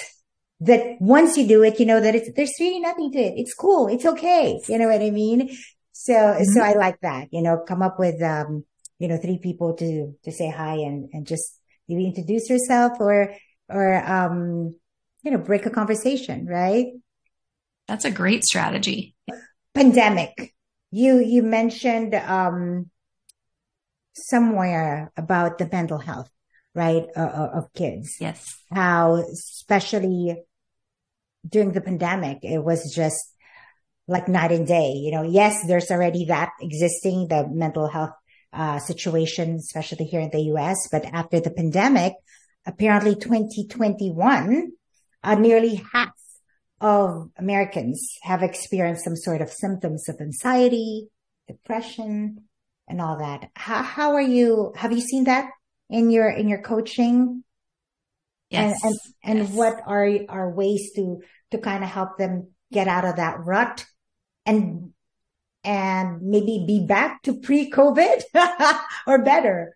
that 0.62 0.98
once 1.00 1.38
you 1.38 1.48
do 1.48 1.62
it, 1.62 1.80
you 1.80 1.86
know 1.86 2.02
that 2.02 2.16
it's, 2.16 2.32
there's 2.36 2.54
really 2.60 2.80
nothing 2.80 3.12
to 3.12 3.20
it. 3.20 3.36
It's 3.38 3.54
cool. 3.54 3.88
It's 3.90 4.08
okay. 4.08 4.60
You 4.68 4.80
know 4.80 4.88
what 4.88 5.04
I 5.04 5.12
mean? 5.12 5.56
So, 5.92 6.14
mm-hmm. 6.14 6.44
so 6.46 6.62
I 6.64 6.74
like 6.74 7.00
that, 7.02 7.28
you 7.32 7.44
know, 7.44 7.64
come 7.68 7.84
up 7.84 8.00
with, 8.00 8.20
um, 8.24 8.66
you 8.98 9.08
know, 9.08 9.18
three 9.18 9.38
people 9.38 9.76
to, 9.76 10.16
to 10.24 10.32
say 10.32 10.50
hi 10.50 10.78
and, 10.78 11.10
and 11.14 11.28
just 11.28 11.60
maybe 11.88 12.08
introduce 12.08 12.50
yourself 12.50 12.94
or, 13.00 13.36
or, 13.70 14.04
um, 14.04 14.76
you 15.22 15.30
know, 15.30 15.38
break 15.38 15.68
a 15.68 15.70
conversation, 15.70 16.48
right? 16.48 16.88
That's 17.88 18.06
a 18.06 18.10
great 18.10 18.44
strategy. 18.44 19.14
Pandemic. 19.76 20.55
You, 20.96 21.20
you 21.20 21.44
mentioned, 21.44 22.16
um, 22.16 22.90
somewhere 24.16 25.12
about 25.18 25.58
the 25.58 25.68
mental 25.70 25.98
health, 25.98 26.30
right? 26.74 27.04
Uh, 27.16 27.50
of 27.54 27.74
kids. 27.74 28.16
Yes. 28.22 28.58
How, 28.72 29.16
especially 29.16 30.42
during 31.46 31.74
the 31.74 31.82
pandemic, 31.82 32.40
it 32.44 32.64
was 32.64 32.94
just 32.96 33.20
like 34.08 34.30
night 34.30 34.54
and 34.54 34.66
day. 34.66 34.94
You 34.94 35.12
know, 35.12 35.24
yes, 35.24 35.68
there's 35.68 35.92
already 35.92 36.26
that 36.26 36.52
existing, 36.62 37.28
the 37.28 37.46
mental 37.46 37.90
health 37.90 38.16
uh, 38.54 38.80
situation, 38.80 39.56
especially 39.56 40.06
here 40.06 40.22
in 40.22 40.30
the 40.32 40.44
US. 40.56 40.88
But 40.90 41.04
after 41.06 41.42
the 41.42 41.52
pandemic, 41.52 42.14
apparently 42.66 43.16
2021, 43.16 44.72
uh, 45.24 45.36
nearly 45.36 45.84
half 45.92 46.14
of 46.82 47.30
Americans 47.38 48.18
have 48.24 48.44
experienced 48.44 49.04
some 49.04 49.16
sort 49.16 49.42
of 49.42 49.50
symptoms 49.50 50.10
of 50.10 50.20
anxiety, 50.20 51.08
depression, 51.48 52.44
and 52.88 53.02
all 53.02 53.18
that. 53.20 53.50
How, 53.56 53.82
how 53.82 54.14
are 54.14 54.22
you? 54.22 54.74
Have 54.76 54.92
you 54.92 55.02
seen 55.02 55.26
that 55.26 55.50
in 55.90 56.12
your, 56.12 56.30
in 56.30 56.48
your 56.48 56.62
coaching? 56.62 57.44
Yes. 58.50 58.80
And, 58.84 58.94
and, 58.94 59.40
and 59.40 59.50
yes. 59.50 59.58
what 59.58 59.82
are, 59.86 60.10
are 60.30 60.50
ways 60.50 60.92
to, 60.96 61.22
to 61.52 61.58
kind 61.58 61.84
of 61.84 61.90
help 61.90 62.18
them 62.18 62.50
get 62.72 62.88
out 62.88 63.06
of 63.06 63.16
that 63.16 63.40
rut 63.40 63.86
and, 64.46 64.92
and 65.64 66.22
maybe 66.22 66.64
be 66.68 66.86
back 66.86 67.24
to 67.24 67.40
pre-COVID 67.40 68.22
or 69.08 69.24
better? 69.24 69.76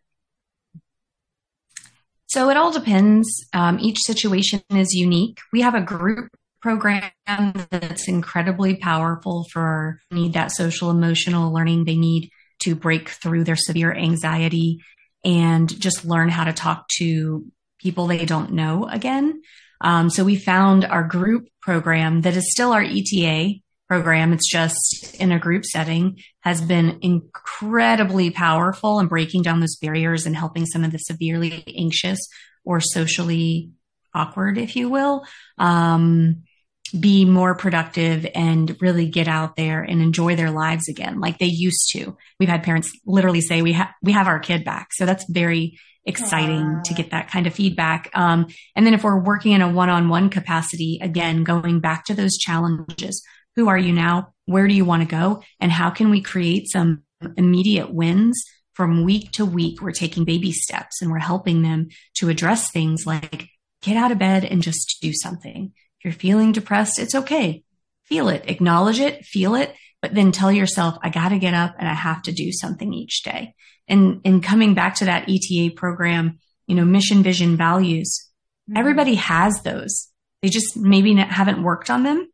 So 2.28 2.52
it 2.52 2.58
all 2.58 2.72
depends. 2.72 3.48
Um, 3.54 3.80
each 3.80 3.98
situation 4.02 4.62
is 4.70 4.94
unique. 4.94 5.40
We 5.52 5.62
have 5.62 5.74
a 5.74 5.82
group 5.82 6.30
program 6.62 7.12
that's 7.26 8.08
incredibly 8.08 8.76
powerful 8.76 9.46
for 9.52 10.00
need 10.12 10.34
that 10.34 10.52
social 10.52 10.90
emotional 10.90 11.54
learning 11.54 11.86
they 11.86 11.96
need 11.96 12.30
to 12.60 12.76
break 12.76 13.10
through 13.10 13.44
their 13.44 13.56
severe 13.56 13.94
anxiety 13.94 14.80
and 15.24 15.68
just 15.80 16.06
learn 16.06 16.30
how 16.30 16.44
to 16.44 16.54
talk 16.54 16.88
to 16.98 17.46
people 17.80 18.08
they 18.08 18.26
don't 18.26 18.52
know 18.52 18.86
again. 18.86 19.42
Um, 19.82 20.10
so 20.10 20.24
we 20.24 20.36
found 20.36 20.86
our 20.86 21.04
group 21.04 21.48
program 21.62 22.22
that 22.22 22.36
is 22.36 22.52
still 22.52 22.74
our 22.74 22.84
ETA 22.84 23.62
program. 23.88 24.34
It's 24.34 24.50
just 24.50 25.16
in 25.20 25.32
a 25.32 25.40
group 25.40 25.66
setting 25.66 26.20
has 26.42 26.62
been 26.62 27.00
incredibly 27.02 28.30
powerful 28.30 29.00
in 29.00 29.08
breaking 29.08 29.42
down 29.42 29.60
those 29.60 29.78
barriers 29.78 30.26
and 30.26 30.36
helping 30.36 30.66
some 30.66 30.84
of 30.84 30.92
the 30.92 30.98
severely 30.98 31.64
anxious 31.76 32.20
or 32.64 32.82
socially 32.82 33.72
awkward, 34.14 34.58
if 34.58 34.76
you 34.76 34.90
will, 34.90 35.24
um, 35.58 36.44
be 36.92 37.26
more 37.26 37.56
productive 37.56 38.26
and 38.36 38.76
really 38.82 39.08
get 39.08 39.28
out 39.28 39.56
there 39.56 39.82
and 39.82 40.02
enjoy 40.02 40.36
their 40.36 40.52
lives 40.52 40.88
again 40.88 41.20
like 41.20 41.38
they 41.38 41.46
used 41.46 41.90
to. 41.94 42.18
We've 42.40 42.50
had 42.50 42.64
parents 42.64 42.92
literally 43.06 43.42
say 43.42 43.62
we 43.62 43.74
have 43.74 43.90
we 44.02 44.12
have 44.14 44.28
our 44.28 44.40
kid 44.40 44.64
back. 44.64 44.94
So 44.94 45.06
that's 45.06 45.26
very 45.30 45.80
exciting 46.06 46.64
Aww. 46.64 46.84
to 46.84 46.94
get 46.94 47.12
that 47.12 47.30
kind 47.30 47.48
of 47.48 47.54
feedback. 47.54 48.10
Um, 48.14 48.48
and 48.76 48.86
then 48.86 48.94
if 48.94 49.04
we're 49.04 49.20
working 49.20 49.52
in 49.52 49.62
a 49.62 49.70
one-on-one 49.70 50.30
capacity, 50.30 51.00
again, 51.02 51.44
going 51.44 51.80
back 51.80 52.06
to 52.06 52.14
those 52.14 52.38
challenges, 52.38 53.24
who 53.56 53.68
are 53.70 53.78
you 53.78 53.94
now? 53.94 54.34
Where 54.46 54.68
do 54.68 54.74
you 54.74 54.86
want 54.86 55.04
to 55.04 55.08
go? 55.08 55.44
And 55.60 55.72
how 55.72 55.90
can 55.90 56.10
we 56.10 56.22
create 56.22 56.72
some 56.72 57.04
immediate 57.38 57.94
wins 57.94 58.42
from 58.74 59.04
week 59.04 59.32
to 59.34 59.46
week? 59.46 59.82
We're 59.82 59.92
taking 59.92 60.26
baby 60.26 60.52
steps 60.52 61.02
and 61.02 61.12
we're 61.12 61.20
helping 61.20 61.62
them 61.62 61.90
to 62.16 62.30
address 62.30 62.72
things 62.72 63.06
like 63.06 63.48
get 63.82 63.98
out 63.98 64.12
of 64.12 64.18
bed 64.18 64.46
and 64.46 64.62
just 64.62 64.98
do 65.02 65.14
something 65.14 65.74
if 66.00 66.06
you're 66.06 66.14
feeling 66.14 66.52
depressed, 66.52 67.00
it's 67.00 67.16
okay. 67.16 67.64
Feel 68.06 68.30
it, 68.30 68.46
acknowledge 68.48 69.00
it, 69.00 69.26
feel 69.26 69.56
it, 69.56 69.76
but 70.02 70.16
then 70.16 70.32
tell 70.32 70.52
yourself, 70.52 70.98
I 71.04 71.10
got 71.10 71.30
to 71.30 71.40
get 71.40 71.54
up 71.54 71.76
and 71.78 71.88
I 71.88 71.94
have 71.94 72.22
to 72.24 72.32
do 72.32 72.52
something 72.52 72.94
each 72.94 73.24
day. 73.24 73.54
And, 73.88 74.22
and 74.24 74.44
coming 74.44 74.74
back 74.74 74.96
to 74.96 75.06
that 75.06 75.30
ETA 75.30 75.76
program, 75.76 76.40
you 76.68 76.76
know, 76.76 76.86
mission, 76.86 77.22
vision, 77.22 77.58
values, 77.58 78.30
mm-hmm. 78.70 78.78
everybody 78.78 79.16
has 79.16 79.62
those. 79.62 80.08
They 80.42 80.50
just 80.50 80.78
maybe 80.78 81.16
haven't 81.16 81.64
worked 81.64 81.90
on 81.90 82.04
them. 82.04 82.30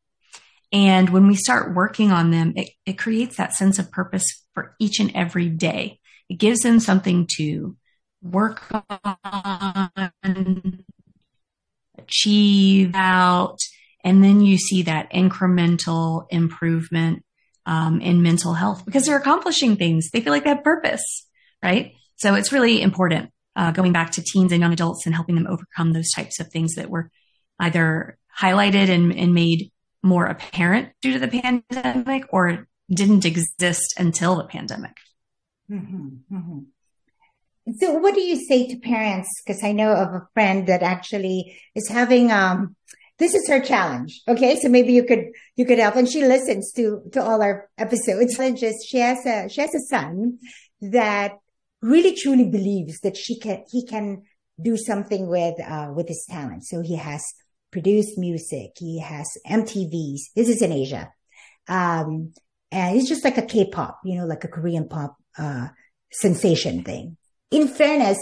And 0.71 1.09
when 1.09 1.27
we 1.27 1.35
start 1.35 1.73
working 1.73 2.11
on 2.11 2.31
them, 2.31 2.53
it, 2.55 2.69
it 2.85 2.97
creates 2.97 3.37
that 3.37 3.53
sense 3.53 3.79
of 3.79 3.91
purpose 3.91 4.25
for 4.53 4.75
each 4.79 4.99
and 4.99 5.11
every 5.15 5.49
day. 5.49 5.99
It 6.29 6.35
gives 6.35 6.59
them 6.59 6.79
something 6.79 7.27
to 7.37 7.77
work 8.21 8.63
on, 9.03 9.91
achieve 12.05 12.91
out. 12.93 13.57
And 14.03 14.23
then 14.23 14.41
you 14.41 14.57
see 14.57 14.83
that 14.83 15.11
incremental 15.11 16.25
improvement 16.29 17.23
um, 17.65 18.01
in 18.01 18.21
mental 18.21 18.53
health 18.53 18.85
because 18.85 19.05
they're 19.05 19.17
accomplishing 19.17 19.75
things. 19.75 20.09
They 20.11 20.21
feel 20.21 20.31
like 20.31 20.43
they 20.43 20.51
have 20.51 20.63
purpose, 20.63 21.27
right? 21.63 21.93
So 22.17 22.35
it's 22.35 22.51
really 22.51 22.81
important 22.81 23.31
uh, 23.55 23.71
going 23.71 23.93
back 23.93 24.11
to 24.11 24.21
teens 24.21 24.51
and 24.51 24.61
young 24.61 24.73
adults 24.73 25.05
and 25.05 25.15
helping 25.15 25.35
them 25.35 25.47
overcome 25.47 25.93
those 25.93 26.11
types 26.11 26.39
of 26.39 26.47
things 26.49 26.75
that 26.75 26.89
were 26.89 27.09
either 27.59 28.17
highlighted 28.39 28.89
and, 28.89 29.13
and 29.13 29.33
made 29.33 29.71
more 30.03 30.25
apparent 30.25 30.89
due 31.01 31.13
to 31.13 31.19
the 31.19 31.27
pandemic 31.27 32.25
or 32.29 32.67
didn't 32.89 33.25
exist 33.25 33.95
until 33.97 34.35
the 34.35 34.43
pandemic. 34.43 34.95
Mm-hmm, 35.71 36.35
mm-hmm. 36.35 36.59
So, 37.79 37.93
what 37.93 38.13
do 38.13 38.21
you 38.21 38.35
say 38.45 38.67
to 38.67 38.77
parents? 38.77 39.29
Because 39.45 39.63
I 39.63 39.71
know 39.71 39.91
of 39.91 40.13
a 40.13 40.27
friend 40.33 40.67
that 40.67 40.83
actually 40.83 41.57
is 41.73 41.89
having 41.89 42.31
um, 42.31 42.75
this 43.17 43.33
is 43.33 43.47
her 43.47 43.59
challenge. 43.59 44.21
Okay, 44.27 44.57
so 44.59 44.69
maybe 44.69 44.93
you 44.93 45.03
could 45.03 45.25
you 45.55 45.65
could 45.65 45.79
help, 45.79 45.95
and 45.95 46.09
she 46.09 46.23
listens 46.23 46.71
to 46.73 47.01
to 47.13 47.23
all 47.23 47.41
our 47.41 47.69
episodes. 47.77 48.37
Just 48.59 48.87
she 48.87 48.99
has 48.99 49.25
a 49.25 49.49
she 49.49 49.61
has 49.61 49.73
a 49.73 49.79
son 49.89 50.39
that 50.81 51.33
really 51.81 52.15
truly 52.15 52.49
believes 52.49 52.99
that 52.99 53.17
she 53.17 53.39
can 53.39 53.63
he 53.71 53.85
can 53.85 54.23
do 54.61 54.77
something 54.77 55.27
with 55.27 55.59
uh, 55.61 55.91
with 55.95 56.07
his 56.07 56.25
talent. 56.29 56.65
So 56.65 56.81
he 56.81 56.95
has 56.97 57.23
produced 57.71 58.17
music. 58.17 58.71
He 58.77 58.99
has 58.99 59.27
MTVs. 59.47 60.33
This 60.35 60.49
is 60.49 60.61
in 60.61 60.71
Asia. 60.71 61.11
Um, 61.67 62.33
and 62.71 62.97
it's 62.97 63.09
just 63.09 63.23
like 63.23 63.37
a 63.37 63.45
K-pop, 63.45 64.01
you 64.03 64.17
know, 64.17 64.25
like 64.25 64.43
a 64.43 64.47
Korean 64.47 64.87
pop, 64.87 65.17
uh, 65.37 65.67
sensation 66.11 66.83
thing. 66.83 67.17
In 67.51 67.67
fairness, 67.67 68.17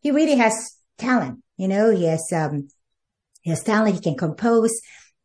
he 0.00 0.10
really 0.10 0.36
has 0.36 0.76
talent. 0.98 1.42
You 1.56 1.68
know, 1.68 1.90
he 1.90 2.04
has, 2.04 2.26
um, 2.34 2.68
he 3.42 3.50
has 3.50 3.62
talent. 3.62 3.96
He 3.96 4.00
can 4.00 4.16
compose, 4.16 4.72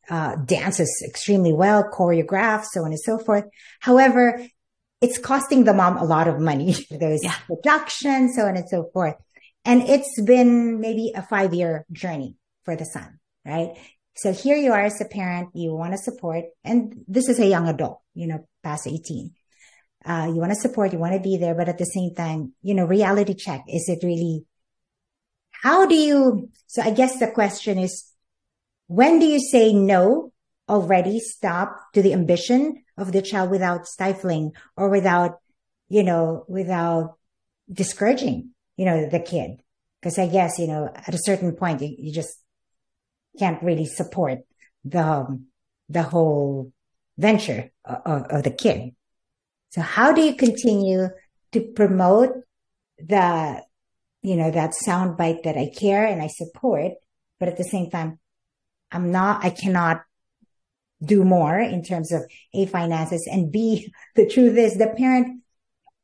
uh, 0.10 0.36
dances 0.46 1.04
extremely 1.08 1.54
well, 1.54 1.84
choreograph, 1.92 2.66
so 2.66 2.82
on 2.82 2.88
and 2.88 3.00
so 3.00 3.18
forth. 3.18 3.46
However, 3.80 4.46
it's 5.02 5.18
costing 5.18 5.64
the 5.64 5.74
mom 5.74 5.98
a 5.98 6.04
lot 6.04 6.28
of 6.28 6.40
money. 6.40 6.76
There's 6.90 7.24
yeah. 7.24 7.36
production, 7.48 8.34
so 8.34 8.46
on 8.46 8.58
and 8.58 8.70
so 8.70 8.90
forth. 8.94 9.16
And 9.64 9.82
it's 9.84 10.22
been 10.22 10.80
maybe 10.80 11.12
a 11.16 11.24
five 11.24 11.54
year 11.54 11.86
journey 11.92 12.36
for 12.64 12.76
the 12.76 12.86
son, 12.86 13.20
right? 13.46 13.78
So 14.16 14.32
here 14.32 14.56
you 14.56 14.72
are 14.72 14.82
as 14.82 15.02
a 15.02 15.06
parent, 15.06 15.50
you 15.54 15.74
want 15.74 15.94
to 15.94 15.98
support, 15.98 16.46
and 16.64 17.04
this 17.08 17.28
is 17.28 17.40
a 17.40 17.46
young 17.46 17.68
adult, 17.68 18.00
you 18.14 18.28
know, 18.28 18.48
past 18.64 18.88
18. 18.88 19.34
Uh, 20.06 20.28
you 20.28 20.36
want 20.36 20.52
to 20.52 20.60
support, 20.60 20.94
you 20.94 21.00
want 21.00 21.14
to 21.14 21.20
be 21.20 21.38
there, 21.38 21.56
but 21.56 21.68
at 21.68 21.80
the 21.80 21.86
same 21.86 22.14
time, 22.14 22.54
you 22.62 22.76
know, 22.76 22.86
reality 22.86 23.34
check. 23.34 23.64
Is 23.68 23.90
it 23.90 24.06
really, 24.06 24.46
how 25.52 25.88
do 25.88 25.96
you, 25.96 26.50
so 26.68 26.84
I 26.84 26.92
guess 26.92 27.18
the 27.18 27.32
question 27.32 27.80
is, 27.80 28.12
when 28.88 29.18
do 29.18 29.26
you 29.26 29.40
say 29.40 29.74
no 29.74 30.32
already 30.70 31.20
stop 31.20 31.76
to 31.94 32.04
the 32.04 32.14
ambition 32.14 32.84
of 32.98 33.14
the 33.14 33.22
child 33.24 33.50
without 33.50 33.88
stifling 33.88 34.52
or 34.78 34.90
without, 34.90 35.40
you 35.90 36.04
know, 36.04 36.46
without 36.48 37.18
discouraging, 37.72 38.52
you 38.78 38.86
know, 38.86 39.10
the 39.10 39.20
kid? 39.20 39.62
Cause 40.04 40.20
I 40.20 40.28
guess, 40.28 40.60
you 40.60 40.68
know, 40.68 40.92
at 40.94 41.16
a 41.16 41.20
certain 41.20 41.54
point, 41.56 41.82
you, 41.82 41.96
you 41.98 42.14
just 42.14 42.38
can't 43.40 43.64
really 43.64 43.86
support 43.86 44.40
the, 44.84 45.02
um, 45.02 45.48
the 45.90 46.04
whole 46.04 46.72
venture 47.18 47.72
of, 47.84 48.28
of 48.30 48.44
the 48.44 48.52
kid. 48.52 48.94
So 49.76 49.82
how 49.82 50.14
do 50.14 50.22
you 50.22 50.36
continue 50.36 51.10
to 51.52 51.62
promote 51.76 52.30
the, 52.98 53.62
you 54.22 54.38
know, 54.38 54.50
that 54.50 54.74
sound 54.74 55.18
bite 55.18 55.44
that 55.44 55.58
I 55.58 55.70
care 55.78 56.06
and 56.06 56.22
I 56.22 56.28
support, 56.28 56.94
but 57.42 57.50
at 57.50 57.58
the 57.58 57.66
same 57.66 57.90
time, 57.90 58.18
I'm 58.90 59.12
not, 59.12 59.44
I 59.44 59.50
cannot 59.50 60.04
do 61.04 61.26
more 61.26 61.60
in 61.60 61.84
terms 61.84 62.14
of 62.14 62.22
A, 62.54 62.68
finances 62.68 63.28
and 63.30 63.52
B, 63.52 63.92
the 64.16 64.26
truth 64.26 64.58
is 64.58 64.78
the 64.78 64.94
parent 64.98 65.44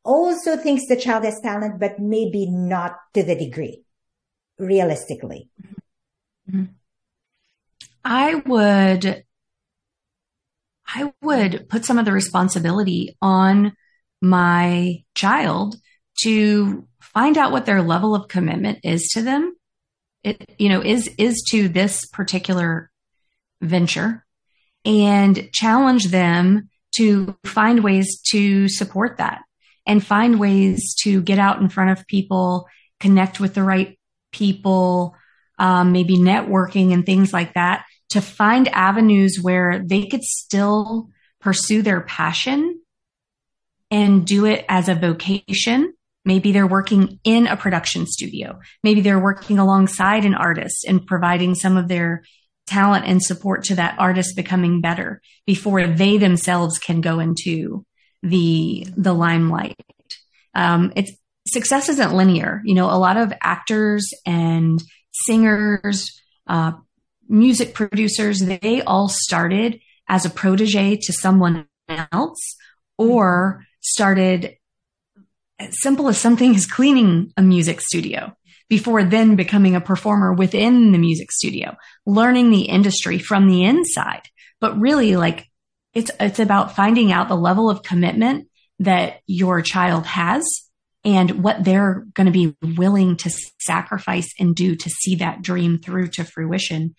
also 0.04 0.58
thinks 0.58 0.90
the 0.90 0.98
child 0.98 1.24
has 1.24 1.40
talent, 1.40 1.80
but 1.80 1.98
maybe 1.98 2.48
not 2.48 2.98
to 3.14 3.24
the 3.24 3.36
degree 3.36 3.84
realistically. 4.60 5.48
Mm-hmm. 6.52 6.74
I 8.04 8.36
would, 8.36 9.24
I 10.94 11.14
would 11.22 11.70
put 11.70 11.86
some 11.86 11.98
of 11.98 12.06
the 12.06 12.12
responsibility 12.12 13.18
on 13.22 13.74
my 14.22 15.04
child 15.16 15.76
to 16.24 16.88
find 17.00 17.38
out 17.38 17.52
what 17.52 17.66
their 17.66 17.82
level 17.82 18.16
of 18.16 18.28
commitment 18.28 18.80
is 18.84 19.10
to 19.10 19.22
them. 19.22 19.56
It, 20.24 20.54
you 20.60 20.70
know, 20.70 20.82
is, 20.82 21.10
is 21.18 21.44
to 21.50 21.68
this 21.68 22.06
particular 22.06 22.92
venture 23.62 24.26
and 24.86 25.50
challenge 25.54 26.08
them 26.08 26.70
to 26.96 27.36
find 27.46 27.84
ways 27.84 28.22
to 28.32 28.68
support 28.68 29.18
that 29.18 29.42
and 29.88 30.06
find 30.06 30.40
ways 30.40 30.96
to 31.04 31.22
get 31.22 31.40
out 31.40 31.60
in 31.60 31.70
front 31.70 31.98
of 31.98 32.08
people, 32.08 32.68
connect 33.00 33.40
with 33.40 33.54
the 33.54 33.64
right 33.64 33.98
people, 34.32 35.16
um, 35.58 35.92
maybe 35.92 36.18
networking 36.18 36.94
and 36.94 37.06
things 37.06 37.34
like 37.34 37.54
that 37.54 37.86
to 38.12 38.22
find 38.22 38.68
avenues 38.70 39.40
where 39.42 39.84
they 39.86 40.06
could 40.08 40.24
still 40.24 41.10
pursue 41.40 41.82
their 41.82 42.02
passion 42.02 42.80
and 43.90 44.26
do 44.26 44.46
it 44.46 44.66
as 44.70 44.88
a 44.88 44.96
vocation. 44.96 45.94
Maybe 46.24 46.52
they're 46.52 46.68
working 46.68 47.20
in 47.24 47.48
a 47.48 47.58
production 47.58 48.06
studio. 48.06 48.60
Maybe 48.84 49.02
they're 49.02 49.20
working 49.20 49.60
alongside 49.60 50.24
an 50.24 50.36
artist 50.36 50.86
and 50.88 51.06
providing 51.06 51.56
some 51.56 51.78
of 51.78 51.88
their 51.88 52.24
talent 52.68 53.06
and 53.06 53.22
support 53.22 53.64
to 53.66 53.76
that 53.76 53.96
artist 54.00 54.36
becoming 54.36 54.82
better 54.82 55.22
before 55.46 55.88
they 55.88 56.18
themselves 56.18 56.78
can 56.78 57.02
go 57.02 57.20
into 57.20 57.86
the 58.24 58.88
the 58.96 59.14
limelight. 59.14 59.76
Um, 60.54 60.94
it's 60.96 61.12
success 61.48 61.90
isn't 61.90 62.14
linear. 62.14 62.62
You 62.64 62.76
know, 62.76 62.90
a 62.90 63.00
lot 63.00 63.18
of 63.18 63.34
actors 63.42 64.08
and 64.26 64.82
singers, 65.12 66.22
uh, 66.48 66.74
music 67.32 67.74
producers, 67.74 68.40
they 68.40 68.82
all 68.82 69.08
started 69.10 69.80
as 70.08 70.26
a 70.26 70.30
protege 70.30 70.98
to 70.98 71.14
someone 71.14 71.66
else 72.12 72.58
or 72.98 73.66
started 73.80 74.58
as 75.58 75.82
simple 75.82 76.10
as 76.10 76.18
something 76.18 76.56
as 76.56 76.66
cleaning 76.66 77.32
a 77.38 77.42
music 77.42 77.82
studio 77.82 78.36
before 78.70 79.04
then 79.04 79.36
becoming 79.36 79.76
a 79.76 79.82
performer 79.82 80.34
within 80.34 80.92
the 80.92 80.98
music 80.98 81.32
studio, 81.32 81.76
learning 82.06 82.52
the 82.52 82.64
industry 82.64 83.20
from 83.20 83.48
the 83.48 83.64
inside. 83.64 84.22
But 84.60 84.80
really 84.80 85.16
like 85.16 85.48
it's, 85.94 86.12
it's 86.20 86.40
about 86.40 86.76
finding 86.76 87.12
out 87.12 87.28
the 87.28 87.36
level 87.36 87.70
of 87.70 87.84
commitment 87.84 88.48
that 88.80 89.20
your 89.28 89.62
child 89.62 90.06
has 90.06 90.44
and 91.04 91.44
what 91.44 91.64
they're 91.64 92.06
going 92.14 92.26
to 92.28 92.32
be 92.32 92.56
willing 92.78 93.18
to 93.18 93.30
sacrifice 93.60 94.34
and 94.40 94.56
do 94.56 94.76
to 94.76 94.90
see 94.90 95.16
that 95.16 95.42
dream 95.42 95.80
through 95.80 96.08
to 96.08 96.24
fruition, 96.24 96.96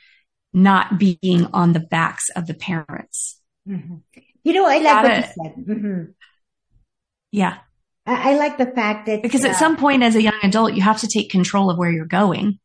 not 0.52 0.98
being 0.98 1.46
on 1.52 1.72
the 1.72 1.80
backs 1.80 2.28
of 2.30 2.46
the 2.46 2.54
parents. 2.54 3.40
Mm-hmm. 3.68 3.96
You 4.44 4.52
know, 4.52 4.66
I 4.66 4.78
like 4.78 5.04
what 5.04 5.16
you 5.16 5.22
said. 5.22 5.66
Mm-hmm. 5.66 6.02
Yeah. 7.30 7.58
I, 8.06 8.32
I 8.32 8.36
like 8.36 8.58
the 8.58 8.66
fact 8.66 9.06
that 9.06 9.22
because 9.22 9.44
uh, 9.44 9.48
at 9.48 9.56
some 9.56 9.76
point 9.76 10.02
as 10.02 10.16
a 10.16 10.22
young 10.22 10.38
adult, 10.42 10.74
you 10.74 10.82
have 10.82 11.00
to 11.00 11.08
take 11.08 11.30
control 11.30 11.70
of 11.70 11.78
where 11.78 11.90
you're 11.90 12.04
going, 12.04 12.58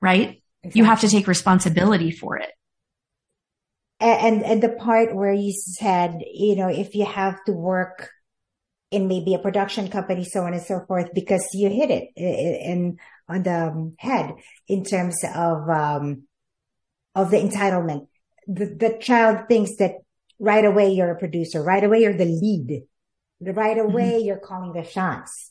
right? 0.00 0.40
Exactly. 0.62 0.78
You 0.78 0.84
have 0.84 1.00
to 1.00 1.08
take 1.08 1.26
responsibility 1.26 2.10
for 2.10 2.38
it. 2.38 2.50
And, 3.98 4.44
and 4.44 4.62
the 4.62 4.68
part 4.68 5.14
where 5.14 5.32
you 5.32 5.52
said, 5.52 6.22
you 6.32 6.54
know, 6.54 6.68
if 6.68 6.94
you 6.94 7.06
have 7.06 7.42
to 7.46 7.52
work 7.52 8.10
in 8.90 9.08
maybe 9.08 9.34
a 9.34 9.38
production 9.38 9.88
company, 9.88 10.24
so 10.24 10.42
on 10.42 10.52
and 10.52 10.62
so 10.62 10.84
forth, 10.86 11.12
because 11.14 11.42
you 11.54 11.70
hit 11.70 11.90
it 11.90 12.10
in 12.16 12.98
on 13.28 13.42
the 13.42 13.68
um, 13.68 13.94
head 13.98 14.34
in 14.68 14.84
terms 14.84 15.16
of 15.34 15.68
um, 15.68 16.22
of 17.16 17.30
the 17.30 17.38
entitlement. 17.38 18.06
The, 18.46 18.66
the 18.66 18.98
child 19.00 19.48
thinks 19.48 19.74
that 19.76 19.94
right 20.38 20.64
away 20.64 20.90
you're 20.90 21.10
a 21.10 21.18
producer, 21.18 21.62
right 21.62 21.82
away 21.82 22.02
you're 22.02 22.12
the 22.12 22.26
lead, 22.26 22.84
right 23.40 23.76
mm-hmm. 23.76 23.90
away 23.90 24.12
mm-hmm. 24.12 24.26
you're 24.26 24.38
calling 24.38 24.72
the 24.74 24.84
shots. 24.84 25.50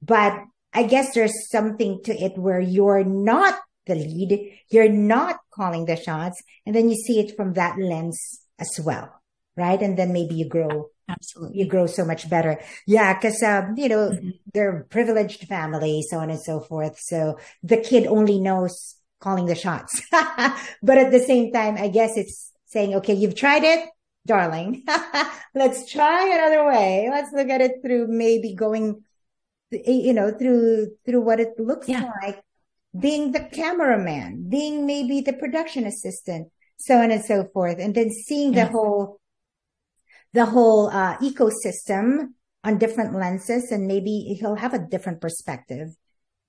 But 0.00 0.38
I 0.72 0.84
guess 0.84 1.14
there's 1.14 1.50
something 1.50 2.02
to 2.04 2.14
it 2.14 2.38
where 2.38 2.60
you're 2.60 3.02
not 3.02 3.58
the 3.86 3.94
lead, 3.94 4.60
you're 4.70 4.90
not 4.90 5.40
calling 5.50 5.86
the 5.86 5.96
shots, 5.96 6.42
and 6.66 6.76
then 6.76 6.90
you 6.90 6.94
see 6.94 7.18
it 7.18 7.34
from 7.36 7.54
that 7.54 7.78
lens 7.78 8.42
as 8.58 8.78
well, 8.84 9.20
right? 9.56 9.80
And 9.80 9.96
then 9.98 10.12
maybe 10.12 10.34
you 10.34 10.46
grow. 10.46 10.90
Absolutely. 11.08 11.60
You 11.60 11.66
grow 11.66 11.86
so 11.86 12.04
much 12.04 12.28
better. 12.28 12.60
Yeah. 12.86 13.18
Cause, 13.18 13.42
um, 13.42 13.74
you 13.78 13.88
know, 13.88 14.10
mm-hmm. 14.10 14.28
they're 14.52 14.86
privileged 14.90 15.48
family, 15.48 16.02
so 16.02 16.18
on 16.18 16.28
and 16.28 16.38
so 16.38 16.60
forth. 16.60 16.98
So 17.00 17.38
the 17.62 17.78
kid 17.78 18.06
only 18.06 18.38
knows 18.38 18.97
calling 19.20 19.46
the 19.46 19.54
shots. 19.54 20.02
but 20.10 20.98
at 20.98 21.10
the 21.10 21.20
same 21.20 21.52
time, 21.52 21.76
I 21.76 21.88
guess 21.88 22.16
it's 22.16 22.52
saying, 22.66 22.94
okay, 22.96 23.14
you've 23.14 23.34
tried 23.34 23.64
it 23.64 23.88
darling. 24.26 24.84
Let's 25.54 25.90
try 25.90 26.34
another 26.34 26.66
way. 26.66 27.08
Let's 27.10 27.32
look 27.32 27.48
at 27.48 27.60
it 27.60 27.82
through 27.82 28.08
maybe 28.08 28.54
going, 28.54 29.02
you 29.70 30.12
know, 30.12 30.30
through, 30.30 30.92
through 31.04 31.20
what 31.22 31.40
it 31.40 31.58
looks 31.58 31.88
yeah. 31.88 32.10
like 32.22 32.42
being 32.98 33.32
the 33.32 33.40
cameraman, 33.40 34.48
being 34.48 34.86
maybe 34.86 35.20
the 35.20 35.32
production 35.32 35.86
assistant, 35.86 36.48
so 36.76 36.98
on 36.98 37.10
and 37.10 37.24
so 37.24 37.48
forth. 37.52 37.78
And 37.78 37.94
then 37.94 38.10
seeing 38.10 38.52
the 38.52 38.66
whole, 38.66 39.20
the 40.32 40.46
whole 40.46 40.88
uh, 40.88 41.16
ecosystem 41.18 42.34
on 42.64 42.78
different 42.78 43.14
lenses 43.14 43.70
and 43.70 43.86
maybe 43.86 44.36
he'll 44.38 44.56
have 44.56 44.74
a 44.74 44.78
different 44.78 45.20
perspective 45.20 45.88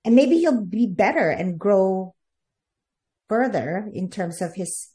and 0.04 0.14
maybe 0.14 0.38
he'll 0.38 0.64
be 0.64 0.86
better 0.86 1.30
and 1.30 1.58
grow 1.58 2.14
further 3.30 3.88
in 3.94 4.10
terms 4.10 4.42
of 4.42 4.52
his 4.56 4.88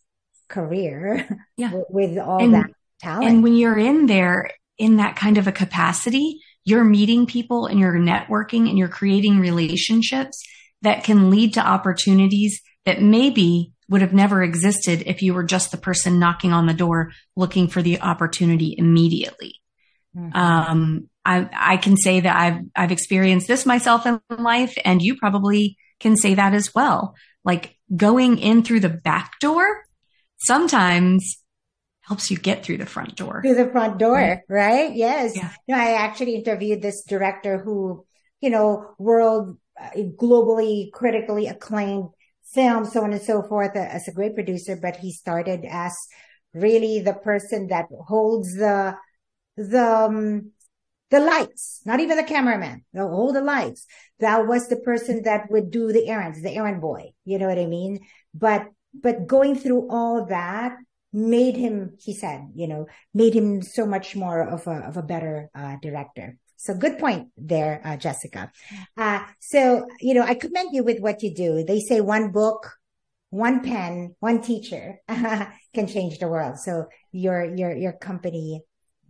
career 0.49 1.25
yeah. 1.57 1.71
with 1.89 2.19
all 2.19 2.43
and, 2.43 2.53
that 2.53 2.69
talent. 2.99 3.29
And 3.29 3.43
when 3.43 3.55
you're 3.55 3.79
in 3.79 4.07
there 4.07 4.51
in 4.77 4.97
that 4.97 5.15
kind 5.15 5.37
of 5.37 5.47
a 5.47 5.53
capacity, 5.53 6.41
you're 6.65 6.83
meeting 6.83 7.25
people 7.25 7.65
and 7.65 7.79
you're 7.79 7.93
networking 7.93 8.67
and 8.67 8.77
you're 8.77 8.89
creating 8.89 9.39
relationships 9.39 10.43
that 10.81 11.05
can 11.05 11.29
lead 11.29 11.53
to 11.53 11.65
opportunities 11.65 12.61
that 12.83 13.01
maybe 13.01 13.71
would 13.87 14.01
have 14.01 14.13
never 14.13 14.43
existed 14.43 15.03
if 15.05 15.21
you 15.21 15.33
were 15.33 15.43
just 15.43 15.71
the 15.71 15.77
person 15.77 16.19
knocking 16.19 16.51
on 16.51 16.65
the 16.65 16.73
door 16.73 17.11
looking 17.37 17.69
for 17.69 17.81
the 17.81 18.01
opportunity 18.01 18.75
immediately. 18.77 19.53
Mm-hmm. 20.17 20.35
Um, 20.35 21.09
I, 21.23 21.49
I 21.53 21.77
can 21.77 21.95
say 21.95 22.19
that 22.19 22.35
I've, 22.35 22.61
I've 22.75 22.91
experienced 22.91 23.47
this 23.47 23.65
myself 23.65 24.05
in 24.05 24.19
life 24.29 24.77
and 24.83 25.01
you 25.01 25.15
probably 25.15 25.77
can 26.01 26.17
say 26.17 26.33
that 26.33 26.53
as 26.53 26.75
well. 26.75 27.15
Like 27.45 27.74
going 27.95 28.37
in 28.37 28.63
through 28.63 28.79
the 28.79 28.89
back 28.89 29.39
door 29.39 29.85
sometimes 30.37 31.37
helps 32.01 32.29
you 32.29 32.37
get 32.37 32.63
through 32.63 32.77
the 32.77 32.85
front 32.85 33.15
door. 33.15 33.41
Through 33.43 33.55
the 33.55 33.71
front 33.71 33.97
door, 33.97 34.13
right? 34.13 34.39
right? 34.47 34.95
Yes. 34.95 35.35
Yeah. 35.35 35.51
Know, 35.67 35.77
I 35.77 35.93
actually 35.93 36.35
interviewed 36.35 36.81
this 36.81 37.03
director 37.03 37.57
who, 37.57 38.05
you 38.41 38.49
know, 38.49 38.93
world 38.99 39.57
uh, 39.79 39.89
globally 40.19 40.91
critically 40.91 41.47
acclaimed 41.47 42.09
film, 42.53 42.85
so 42.85 43.03
on 43.03 43.11
and 43.11 43.21
so 43.21 43.41
forth, 43.41 43.75
uh, 43.75 43.79
as 43.79 44.07
a 44.07 44.13
great 44.13 44.35
producer, 44.35 44.77
but 44.79 44.97
he 44.97 45.11
started 45.11 45.65
as 45.67 45.93
really 46.53 46.99
the 46.99 47.13
person 47.13 47.67
that 47.67 47.85
holds 48.07 48.53
the, 48.53 48.95
the, 49.57 49.83
um, 49.83 50.51
the 51.15 51.21
lights, 51.21 51.79
not 51.85 52.01
even 52.01 52.17
the 52.17 52.23
cameraman, 52.23 52.83
they'll 52.91 53.31
the 53.31 53.39
lights. 53.39 53.85
That 54.19 54.47
was 54.47 54.67
the 54.67 54.75
person 54.75 55.23
that 55.23 55.49
would 55.49 55.71
do 55.71 55.93
the 55.93 56.09
errands, 56.09 56.41
the 56.41 56.51
errand 56.51 56.81
boy. 56.81 57.13
You 57.23 57.39
know 57.39 57.47
what 57.47 57.57
I 57.57 57.67
mean? 57.67 58.01
But, 58.33 58.67
but 58.93 59.25
going 59.25 59.55
through 59.55 59.87
all 59.89 60.25
that 60.25 60.75
made 61.13 61.55
him, 61.55 61.95
he 61.99 62.13
said, 62.13 62.49
you 62.53 62.67
know, 62.67 62.87
made 63.13 63.33
him 63.33 63.61
so 63.61 63.85
much 63.85 64.13
more 64.17 64.41
of 64.41 64.67
a, 64.67 64.77
of 64.89 64.97
a 64.97 65.01
better, 65.01 65.49
uh, 65.55 65.77
director. 65.81 66.37
So 66.57 66.73
good 66.73 66.99
point 66.99 67.29
there, 67.37 67.81
uh, 67.85 67.95
Jessica. 67.95 68.51
Uh, 68.97 69.23
so, 69.39 69.87
you 70.01 70.15
know, 70.15 70.23
I 70.23 70.33
commend 70.35 70.73
you 70.73 70.83
with 70.83 70.99
what 70.99 71.23
you 71.23 71.33
do. 71.33 71.63
They 71.63 71.79
say 71.79 72.01
one 72.01 72.31
book, 72.31 72.73
one 73.29 73.63
pen, 73.63 74.15
one 74.19 74.41
teacher 74.41 74.99
can 75.07 75.87
change 75.87 76.19
the 76.19 76.27
world. 76.27 76.59
So 76.59 76.87
your, 77.13 77.55
your, 77.55 77.73
your 77.73 77.93
company 77.93 78.63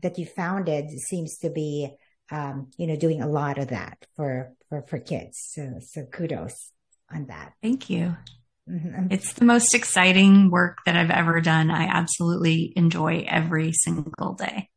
that 0.06 0.20
you 0.20 0.26
founded 0.28 0.92
seems 0.92 1.40
to 1.40 1.50
be, 1.50 1.90
um, 2.30 2.70
you 2.78 2.86
know, 2.86 2.96
doing 2.96 3.24
a 3.24 3.28
lot 3.28 3.58
of 3.58 3.70
that 3.70 3.98
for, 4.16 4.54
for, 4.70 4.84
for 4.84 5.00
kids. 5.00 5.50
So, 5.52 5.80
so 5.82 6.06
kudos 6.06 6.72
on 7.12 7.26
that. 7.26 7.54
Thank 7.64 7.90
you. 7.90 8.16
Mm-hmm. 8.70 9.08
It's 9.10 9.34
the 9.34 9.46
most 9.46 9.74
exciting 9.74 10.52
work 10.52 10.78
that 10.86 10.96
I've 10.96 11.10
ever 11.10 11.42
done. 11.42 11.72
I 11.72 11.86
absolutely 11.86 12.72
enjoy 12.76 13.26
every 13.28 13.74
single 13.74 14.34
day. 14.34 14.70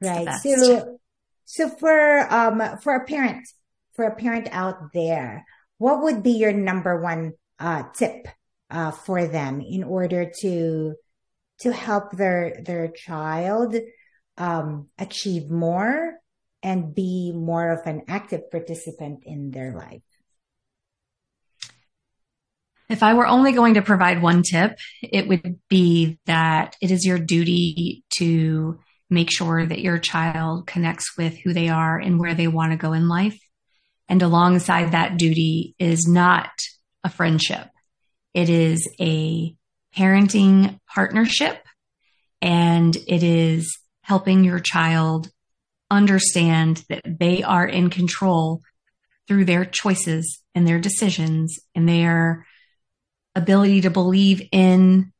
It's 0.00 0.08
right. 0.08 0.40
So, 0.40 0.98
so 1.46 1.68
for, 1.68 2.32
um, 2.32 2.62
for 2.82 2.94
a 2.94 3.04
parent, 3.04 3.46
for 3.94 4.04
a 4.04 4.14
parent 4.14 4.48
out 4.52 4.92
there, 4.94 5.44
what 5.78 6.02
would 6.02 6.22
be 6.22 6.32
your 6.32 6.52
number 6.52 7.00
one, 7.02 7.32
uh, 7.58 7.82
tip, 7.94 8.28
uh, 8.70 8.92
for 8.92 9.26
them 9.26 9.60
in 9.60 9.82
order 9.82 10.30
to, 10.42 10.94
to 11.60 11.72
help 11.72 12.12
their, 12.12 12.62
their 12.64 12.88
child, 12.88 13.74
um, 14.40 14.88
achieve 14.98 15.50
more 15.50 16.14
and 16.62 16.94
be 16.94 17.32
more 17.32 17.70
of 17.70 17.86
an 17.86 18.02
active 18.08 18.50
participant 18.50 19.20
in 19.24 19.50
their 19.50 19.72
life? 19.72 20.02
If 22.88 23.04
I 23.04 23.14
were 23.14 23.26
only 23.26 23.52
going 23.52 23.74
to 23.74 23.82
provide 23.82 24.20
one 24.20 24.42
tip, 24.42 24.78
it 25.00 25.28
would 25.28 25.60
be 25.68 26.18
that 26.26 26.74
it 26.80 26.90
is 26.90 27.06
your 27.06 27.20
duty 27.20 28.02
to 28.16 28.80
make 29.08 29.30
sure 29.30 29.64
that 29.64 29.80
your 29.80 29.98
child 29.98 30.66
connects 30.66 31.16
with 31.16 31.36
who 31.38 31.52
they 31.52 31.68
are 31.68 31.98
and 31.98 32.18
where 32.18 32.34
they 32.34 32.48
want 32.48 32.72
to 32.72 32.76
go 32.76 32.92
in 32.92 33.08
life. 33.08 33.38
And 34.08 34.22
alongside 34.22 34.92
that 34.92 35.18
duty 35.18 35.76
is 35.78 36.08
not 36.08 36.50
a 37.04 37.10
friendship. 37.10 37.68
It 38.34 38.48
is 38.48 38.88
a 39.00 39.54
parenting 39.96 40.80
partnership 40.92 41.62
and 42.40 42.96
it 43.06 43.22
is 43.22 43.78
helping 44.02 44.44
your 44.44 44.60
child 44.60 45.30
understand 45.90 46.84
that 46.88 47.02
they 47.04 47.42
are 47.42 47.66
in 47.66 47.90
control 47.90 48.60
through 49.26 49.44
their 49.44 49.64
choices 49.64 50.40
and 50.54 50.66
their 50.66 50.80
decisions 50.80 51.58
and 51.74 51.88
their 51.88 52.46
ability 53.34 53.82
to 53.82 53.90
believe 53.90 54.42
in 54.52 55.12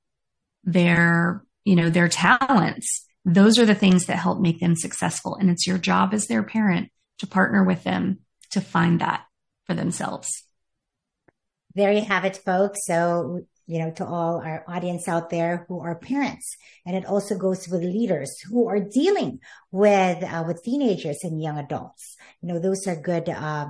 their, 0.64 1.44
you 1.64 1.76
know, 1.76 1.90
their 1.90 2.08
talents. 2.08 3.06
Those 3.24 3.58
are 3.58 3.66
the 3.66 3.74
things 3.74 4.06
that 4.06 4.16
help 4.16 4.40
make 4.40 4.60
them 4.60 4.74
successful. 4.76 5.36
And 5.36 5.50
it's 5.50 5.66
your 5.66 5.78
job 5.78 6.14
as 6.14 6.26
their 6.26 6.42
parent 6.42 6.90
to 7.18 7.26
partner 7.26 7.62
with 7.62 7.84
them 7.84 8.20
to 8.50 8.60
find 8.60 9.00
that 9.00 9.24
for 9.66 9.74
themselves. 9.74 10.28
There 11.74 11.92
you 11.92 12.02
have 12.02 12.24
it, 12.24 12.36
folks. 12.38 12.80
So 12.86 13.42
you 13.70 13.78
know, 13.78 13.92
to 13.92 14.04
all 14.04 14.42
our 14.44 14.64
audience 14.66 15.06
out 15.06 15.30
there 15.30 15.64
who 15.68 15.78
are 15.80 15.94
parents. 15.94 16.56
And 16.84 16.96
it 16.96 17.06
also 17.06 17.38
goes 17.38 17.68
with 17.68 17.84
leaders 17.84 18.40
who 18.40 18.66
are 18.66 18.80
dealing 18.80 19.38
with, 19.70 20.24
uh, 20.24 20.42
with 20.44 20.64
teenagers 20.64 21.20
and 21.22 21.40
young 21.40 21.56
adults. 21.56 22.16
You 22.42 22.48
know, 22.48 22.58
those 22.58 22.88
are 22.88 22.96
good, 22.96 23.28
uh, 23.28 23.66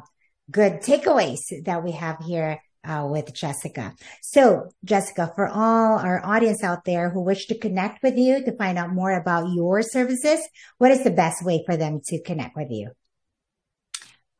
good 0.50 0.80
takeaways 0.80 1.40
that 1.66 1.84
we 1.84 1.92
have 1.92 2.16
here 2.26 2.62
uh, 2.82 3.06
with 3.10 3.34
Jessica. 3.34 3.92
So, 4.22 4.70
Jessica, 4.86 5.32
for 5.36 5.46
all 5.46 5.98
our 5.98 6.24
audience 6.24 6.64
out 6.64 6.86
there 6.86 7.10
who 7.10 7.20
wish 7.20 7.46
to 7.48 7.58
connect 7.58 8.02
with 8.02 8.16
you 8.16 8.42
to 8.42 8.56
find 8.56 8.78
out 8.78 8.94
more 8.94 9.12
about 9.12 9.52
your 9.52 9.82
services, 9.82 10.40
what 10.78 10.92
is 10.92 11.04
the 11.04 11.10
best 11.10 11.44
way 11.44 11.62
for 11.66 11.76
them 11.76 12.00
to 12.06 12.22
connect 12.22 12.56
with 12.56 12.70
you? 12.70 12.92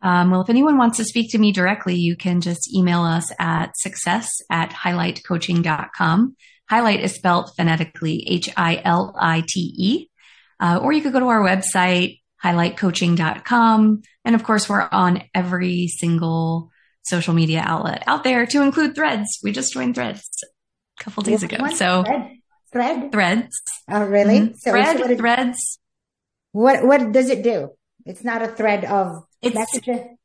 Um, 0.03 0.31
well, 0.31 0.41
if 0.41 0.51
anyone 0.51 0.79
wants 0.79 0.97
to 0.97 1.05
speak 1.05 1.33
to 1.33 1.39
me 1.39 1.53
directly, 1.53 1.95
you 1.97 2.17
can 2.17 2.41
just 2.41 2.73
email 2.75 3.03
us 3.03 3.31
at 3.39 3.77
success 3.77 4.31
at 4.51 4.71
hilitecoaching.com. 4.71 6.37
Hi-Lite 6.71 7.01
is 7.01 7.15
spelled 7.15 7.51
phonetically 7.57 8.25
H-I-L-I-T-E. 8.29 10.09
Uh, 10.61 10.79
or 10.83 10.93
you 10.93 11.03
could 11.03 11.13
go 11.13 11.21
to 11.21 11.27
our 11.27 11.43
website, 11.43 12.21
hilitecoaching.com. 12.45 14.03
And 14.25 14.35
of 14.35 14.45
course, 14.45 14.69
we're 14.69 14.89
on 14.91 15.23
every 15.35 15.89
single 15.89 16.71
social 17.03 17.35
media 17.35 17.63
outlet 17.65 18.05
out 18.07 18.25
there 18.25 18.47
to 18.47 18.63
include 18.63 18.95
threads. 18.95 19.27
We 19.43 19.53
just 19.53 19.73
joined 19.73 19.95
threads 19.95 20.23
a 21.01 21.05
couple 21.05 21.23
days 21.23 21.43
ago. 21.43 21.57
So 21.75 22.05
thread? 22.05 22.31
thread? 22.73 23.13
threads. 23.13 23.63
Oh, 23.91 24.05
really? 24.05 24.41
Mm-hmm. 24.41 24.55
So, 24.59 24.71
thread, 24.71 24.99
so 24.99 25.07
what 25.09 25.19
threads. 25.19 25.79
What, 26.53 26.85
what 26.85 27.13
does 27.13 27.31
it 27.31 27.43
do? 27.43 27.71
It's 28.07 28.25
not 28.25 28.43
a 28.43 28.49
thread 28.49 28.85
of 28.85 29.25
it's. 29.43 29.81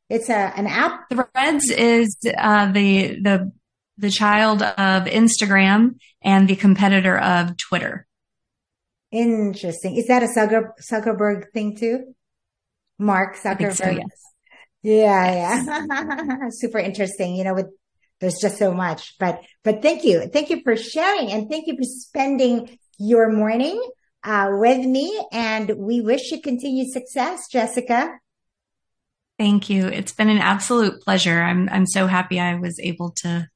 It's 0.08 0.30
a, 0.30 0.54
an 0.56 0.68
app. 0.68 1.10
Threads 1.10 1.72
is, 1.72 2.16
uh, 2.38 2.72
the, 2.72 3.20
the, 3.20 3.52
the 3.98 4.12
child 4.12 4.62
of 4.62 5.06
Instagram 5.06 5.96
and 6.22 6.48
the 6.48 6.56
competitor 6.56 7.18
of 7.18 7.58
Twitter. 7.58 8.06
Interesting. 9.12 9.96
Is 9.96 10.08
that 10.08 10.24
a 10.24 10.28
Zuckerberg 10.28 11.52
thing 11.54 11.76
too? 11.76 12.14
Mark 13.00 13.38
Zuckerberg. 13.38 13.74
So, 13.76 13.90
yes. 13.90 14.26
Yeah, 14.84 15.64
yeah. 15.64 16.50
Super 16.52 16.80
interesting. 16.80 17.36
You 17.36 17.44
know, 17.44 17.54
with 17.56 17.68
there's 18.20 18.40
just 18.40 18.58
so 18.58 18.72
much, 18.74 19.16
but 19.20 19.42
but 19.64 19.82
thank 19.82 20.04
you, 20.04 20.28
thank 20.28 20.50
you 20.50 20.62
for 20.64 20.78
sharing, 20.78 21.32
and 21.32 21.50
thank 21.50 21.68
you 21.68 21.76
for 21.76 21.84
spending 21.84 22.78
your 22.98 23.32
morning 23.32 23.82
uh, 24.24 24.50
with 24.52 24.86
me. 24.86 25.20
And 25.32 25.72
we 25.78 26.02
wish 26.02 26.32
you 26.32 26.42
continued 26.42 26.92
success, 26.92 27.48
Jessica. 27.52 28.20
Thank 29.38 29.70
you. 29.70 29.88
It's 29.88 30.14
been 30.14 30.30
an 30.30 30.40
absolute 30.40 31.02
pleasure. 31.02 31.42
I'm 31.42 31.68
I'm 31.70 31.86
so 31.86 32.08
happy 32.08 32.40
I 32.40 32.56
was 32.56 32.80
able 32.80 33.12
to 33.24 33.48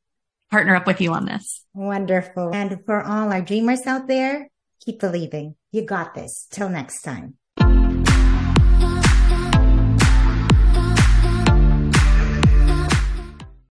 partner 0.52 0.76
up 0.76 0.86
with 0.86 1.00
you 1.00 1.14
on 1.14 1.26
this. 1.26 1.64
Wonderful. 1.74 2.54
And 2.54 2.84
for 2.86 3.02
all 3.02 3.32
our 3.32 3.42
dreamers 3.42 3.88
out 3.88 4.08
there, 4.08 4.50
keep 4.84 5.00
believing. 5.00 5.56
You 5.72 5.86
got 5.86 6.14
this. 6.14 6.48
Till 6.52 6.70
next 6.70 7.02
time. 7.02 7.39